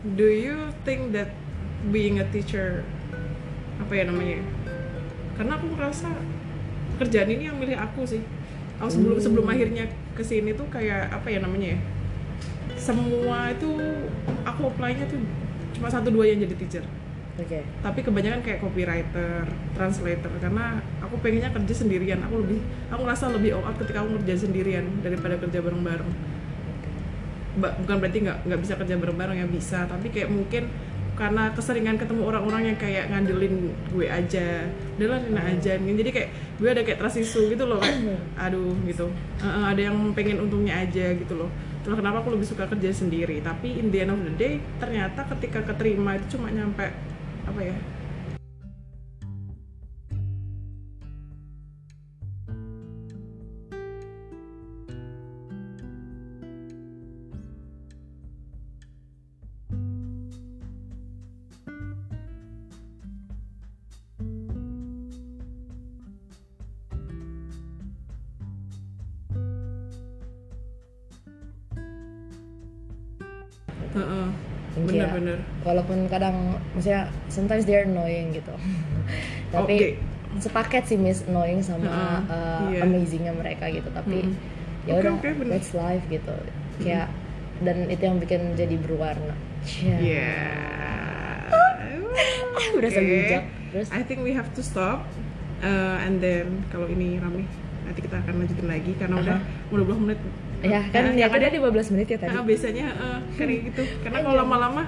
Do 0.00 0.24
you 0.26 0.72
think 0.80 1.12
that 1.12 1.28
being 1.86 2.16
a 2.16 2.26
teacher 2.26 2.80
apa 3.76 3.92
ya 3.92 4.08
namanya? 4.08 4.40
Karena 5.36 5.56
aku 5.56 5.66
merasa 5.70 6.08
kerjaan 6.96 7.28
ini 7.28 7.48
yang 7.48 7.56
milih 7.56 7.76
aku 7.76 8.08
sih. 8.08 8.24
Aku 8.80 8.88
sebelum 8.88 9.20
Hmm. 9.20 9.24
sebelum 9.24 9.46
akhirnya 9.46 9.84
ke 10.12 10.24
sini 10.24 10.56
tuh 10.56 10.64
kayak 10.68 11.12
apa 11.12 11.28
ya 11.28 11.44
namanya 11.44 11.76
ya? 11.76 11.78
Semua 12.76 13.52
itu 13.52 13.76
aku 14.40 14.72
apply-nya 14.72 15.04
tuh 15.04 15.20
cuma 15.76 15.92
satu 15.92 16.08
dua 16.08 16.24
yang 16.24 16.40
jadi 16.40 16.56
teacher. 16.56 16.84
Oke. 17.42 17.60
Tapi 17.80 18.00
kebanyakan 18.04 18.40
kayak 18.44 18.58
copywriter, 18.60 19.44
translator 19.74 20.32
karena 20.40 20.78
aku 21.00 21.14
pengennya 21.20 21.50
kerja 21.50 21.74
sendirian. 21.74 22.20
Aku 22.28 22.44
lebih 22.44 22.60
aku 22.92 23.00
ngerasa 23.04 23.24
lebih 23.34 23.50
all 23.56 23.64
out 23.64 23.76
ketika 23.80 24.04
aku 24.04 24.20
kerja 24.22 24.34
sendirian 24.46 24.84
daripada 25.00 25.34
kerja 25.40 25.58
bareng-bareng. 25.64 26.10
Ba- 27.58 27.74
bukan 27.82 27.96
berarti 27.98 28.18
nggak 28.22 28.38
nggak 28.46 28.60
bisa 28.62 28.74
kerja 28.78 28.94
bareng-bareng 29.00 29.36
ya 29.42 29.46
bisa. 29.48 29.78
Tapi 29.88 30.06
kayak 30.12 30.28
mungkin 30.30 30.70
karena 31.20 31.52
keseringan 31.52 32.00
ketemu 32.00 32.32
orang-orang 32.32 32.72
yang 32.72 32.78
kayak 32.80 33.12
ngandelin 33.12 33.76
gue 33.92 34.08
aja 34.08 34.64
udahlah 34.96 35.20
Rina 35.20 35.42
aja. 35.52 35.76
Jadi 35.76 36.10
kayak 36.16 36.28
gue 36.56 36.68
ada 36.72 36.80
kayak 36.80 36.96
trust 36.96 37.20
issue 37.20 37.44
gitu 37.52 37.68
loh 37.68 37.76
kayak 37.76 38.16
aduh 38.40 38.72
gitu. 38.88 39.04
Eh, 39.44 39.64
ada 39.68 39.80
yang 39.80 39.96
pengen 40.16 40.40
untungnya 40.40 40.80
aja 40.80 41.12
gitu 41.12 41.36
loh. 41.36 41.52
Itulah 41.80 42.00
kenapa 42.00 42.24
aku 42.24 42.32
lebih 42.36 42.48
suka 42.48 42.64
kerja 42.64 42.88
sendiri? 42.92 43.44
Tapi 43.44 43.80
in 43.80 43.92
the 43.92 44.00
end 44.00 44.12
of 44.16 44.20
the 44.24 44.32
day 44.36 44.64
ternyata 44.80 45.24
ketika 45.36 45.60
keterima 45.64 46.16
itu 46.16 46.40
cuma 46.40 46.48
nyampe 46.48 46.88
apa 47.50 47.62
ya 47.66 47.74
Heeh. 73.90 74.49
Yang 74.70 74.84
kayak, 74.86 75.10
bener-bener 75.10 75.38
walaupun 75.66 75.98
kadang 76.06 76.36
maksudnya 76.72 77.10
sometimes 77.26 77.66
they're 77.66 77.82
annoying 77.82 78.30
gitu 78.30 78.54
tapi 79.54 79.98
Oke. 79.98 80.38
sepaket 80.38 80.86
sih 80.86 80.94
Miss 80.94 81.26
annoying 81.26 81.58
sama 81.58 81.90
Heeh, 81.90 82.18
uh, 82.30 82.60
iya. 82.70 82.80
amazingnya 82.86 83.34
mereka 83.34 83.66
gitu 83.66 83.90
tapi 83.90 84.22
Mm-mm. 84.22 84.86
ya 84.86 84.94
Oke, 84.94 85.02
udah 85.02 85.12
oke, 85.18 85.28
bener. 85.42 85.50
that's 85.58 85.74
life 85.74 86.06
gitu 86.06 86.34
kayak 86.80 87.10
dan 87.60 87.92
itu 87.92 88.00
yang 88.00 88.16
bikin 88.16 88.56
jadi 88.56 88.72
berwarna. 88.80 89.36
Iya. 89.84 90.32
Berasa 92.72 93.00
Oke. 93.04 93.04
bijak. 93.04 93.44
Terus? 93.68 93.88
I 93.92 94.00
think 94.00 94.24
we 94.24 94.32
have 94.32 94.48
to 94.56 94.62
stop. 94.64 95.04
Uh, 95.60 96.00
and 96.00 96.18
then 96.18 96.64
kalau 96.72 96.88
ini 96.88 97.20
rame, 97.20 97.44
nanti 97.84 98.00
kita 98.00 98.16
akan 98.16 98.32
lanjutin 98.40 98.64
lagi 98.64 98.92
karena 98.96 99.20
udah 99.20 99.36
Aha. 99.36 99.68
udah 99.68 99.84
20 99.92 100.04
menit 100.08 100.20
ya 100.60 100.80
kan 100.88 101.12
ya 101.12 101.26
kan 101.28 101.40
ada 101.40 101.48
ada 101.48 101.56
15 101.72 101.92
menit 101.96 102.08
ya 102.12 102.18
tadi 102.20 102.32
Nah, 102.32 102.44
biasanya 102.44 102.86
eh, 102.92 103.18
kayak 103.34 103.60
gitu. 103.68 103.82
Karena 104.00 104.18
kalau 104.20 104.36
lama-lama 104.40 104.82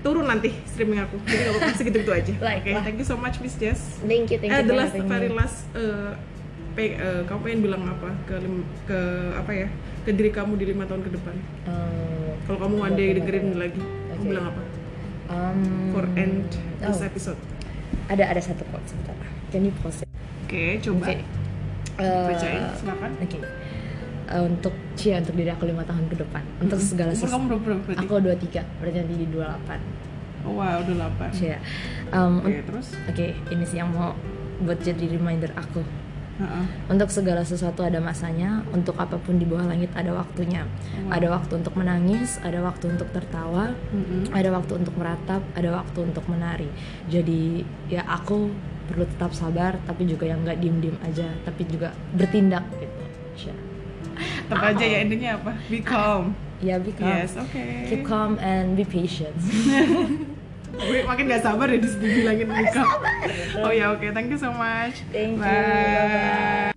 turun 0.00 0.24
nanti 0.24 0.52
streaming 0.64 1.00
aku. 1.00 1.16
Jadi 1.24 1.40
nggak 1.40 1.52
apa-apa 1.56 1.76
segitu-gitu 1.76 2.12
aja. 2.12 2.32
Like 2.44 2.64
Oke, 2.64 2.72
lah. 2.72 2.82
thank 2.84 2.98
you 3.00 3.08
so 3.08 3.16
much 3.16 3.40
Miss 3.40 3.56
Jess. 3.56 3.80
thank 4.00 4.28
you 4.28 4.36
thank 4.36 4.52
you 4.52 4.60
the 4.60 4.72
for 4.72 4.80
last, 4.80 4.92
very 5.08 5.30
last 5.32 5.64
eh, 5.72 6.12
pe- 6.72 6.96
eh, 6.96 7.20
kamu 7.24 7.40
pengen 7.40 7.60
bilang 7.64 7.82
apa 7.84 8.12
ke 8.24 8.34
lim- 8.40 8.68
ke 8.84 8.98
apa 9.36 9.52
ya 9.56 9.68
ke 10.04 10.12
diri 10.12 10.28
kamu 10.28 10.60
di 10.60 10.64
lima 10.68 10.84
tahun 10.84 11.00
ke 11.00 11.10
depan? 11.16 11.36
Um, 11.64 12.36
Kalau 12.44 12.58
kamu 12.60 12.74
one 12.76 12.92
day 12.92 13.08
dengerin 13.16 13.56
lagi, 13.56 13.80
kamu 13.80 14.20
Oke. 14.20 14.28
bilang 14.28 14.46
apa? 14.52 14.62
um, 15.32 15.60
For 15.96 16.04
end 16.12 16.52
this 16.76 17.00
oh, 17.00 17.08
episode. 17.08 17.40
ada 18.12 18.24
ada 18.28 18.40
satu 18.40 18.68
quote 18.68 18.84
sebentar 18.84 19.16
pause 19.74 20.02
it 20.02 20.10
Oke, 20.44 20.64
coba 20.80 21.06
Oke. 21.06 21.14
Eh, 21.94 22.26
bacain, 22.26 22.62
silakan. 22.74 23.10
Oke. 23.18 23.38
Eh, 24.24 24.42
untuk 24.42 24.74
Cia 24.94 25.18
untuk 25.18 25.34
diri 25.34 25.46
aku 25.48 25.64
lima 25.64 25.82
tahun 25.82 26.06
ke 26.06 26.16
depan 26.16 26.42
untuk 26.58 26.78
segala 26.80 27.10
Umur 27.10 27.18
sesuatu 27.20 27.34
kamu 27.36 27.46
berapa 27.62 27.82
berarti? 27.84 28.00
aku 28.00 28.12
23 28.16 28.80
berarti 28.80 28.96
nanti 28.98 29.14
di 29.16 29.26
28 29.28 29.78
Oh, 30.44 30.52
wow, 30.54 30.76
udah 30.78 30.94
8 31.08 31.28
Cia 31.30 31.58
Um, 32.10 32.38
Oke, 32.38 32.50
un- 32.52 32.64
terus? 32.64 32.88
Oke, 33.04 33.26
ini 33.48 33.64
sih 33.64 33.76
yang 33.76 33.90
mau 33.90 34.12
buat 34.60 34.78
jadi 34.78 35.08
reminder 35.08 35.50
aku. 35.52 35.82
Heeh. 36.34 36.64
Untuk 36.86 37.08
segala 37.08 37.42
sesuatu 37.42 37.80
ada 37.80 37.98
masanya, 37.98 38.62
untuk 38.70 38.94
apa 38.96 39.14
pun 39.16 39.34
di 39.34 39.42
bawah 39.42 39.66
langit 39.66 39.90
ada 39.92 40.10
waktunya. 40.10 40.66
Wow. 41.00 41.10
Ada 41.10 41.26
waktu 41.30 41.52
untuk 41.58 41.74
menangis, 41.74 42.38
ada 42.40 42.58
waktu 42.60 42.84
untuk 42.88 43.06
tertawa, 43.08 43.70
Mm-mm. 43.88 44.30
ada 44.30 44.50
waktu 44.50 44.72
untuk 44.76 44.94
meratap, 44.94 45.42
ada 45.52 45.70
waktu 45.72 45.98
untuk 46.02 46.24
menari. 46.26 46.66
Jadi 47.06 47.62
ya 47.88 48.02
aku 48.04 48.50
perlu 48.86 49.04
tetap 49.08 49.32
sabar, 49.32 49.76
tapi 49.84 50.04
juga 50.04 50.28
yang 50.28 50.44
nggak 50.44 50.58
diem-diem 50.60 50.96
aja, 51.02 51.28
tapi 51.42 51.64
juga 51.66 51.92
bertindak 52.12 52.64
gitu. 52.78 53.02
Tetap 54.44 54.60
aja 54.60 54.84
ya 54.84 54.98
endingnya 55.02 55.32
apa? 55.40 55.56
Be 55.66 55.80
calm. 55.82 56.36
Ya, 56.62 56.78
be 56.78 56.94
calm. 56.94 57.10
Yes, 57.10 57.34
oke. 57.34 57.64
Keep 57.90 58.02
calm 58.06 58.38
and 58.38 58.76
be 58.78 58.84
patient. 58.86 59.34
Gue 60.74 61.06
makin 61.06 61.30
gak 61.30 61.42
sabar 61.42 61.70
ya 61.70 61.78
dis- 61.78 61.98
dibilangin 61.98 62.50
be 62.50 62.66
calm. 62.70 62.98
Oh 63.62 63.70
ya, 63.70 63.94
oke. 63.94 64.06
Thank 64.10 64.30
you 64.30 64.38
so 64.38 64.50
much. 64.54 65.02
Thank 65.10 65.38
you. 65.38 65.42
Bye. 65.42 66.73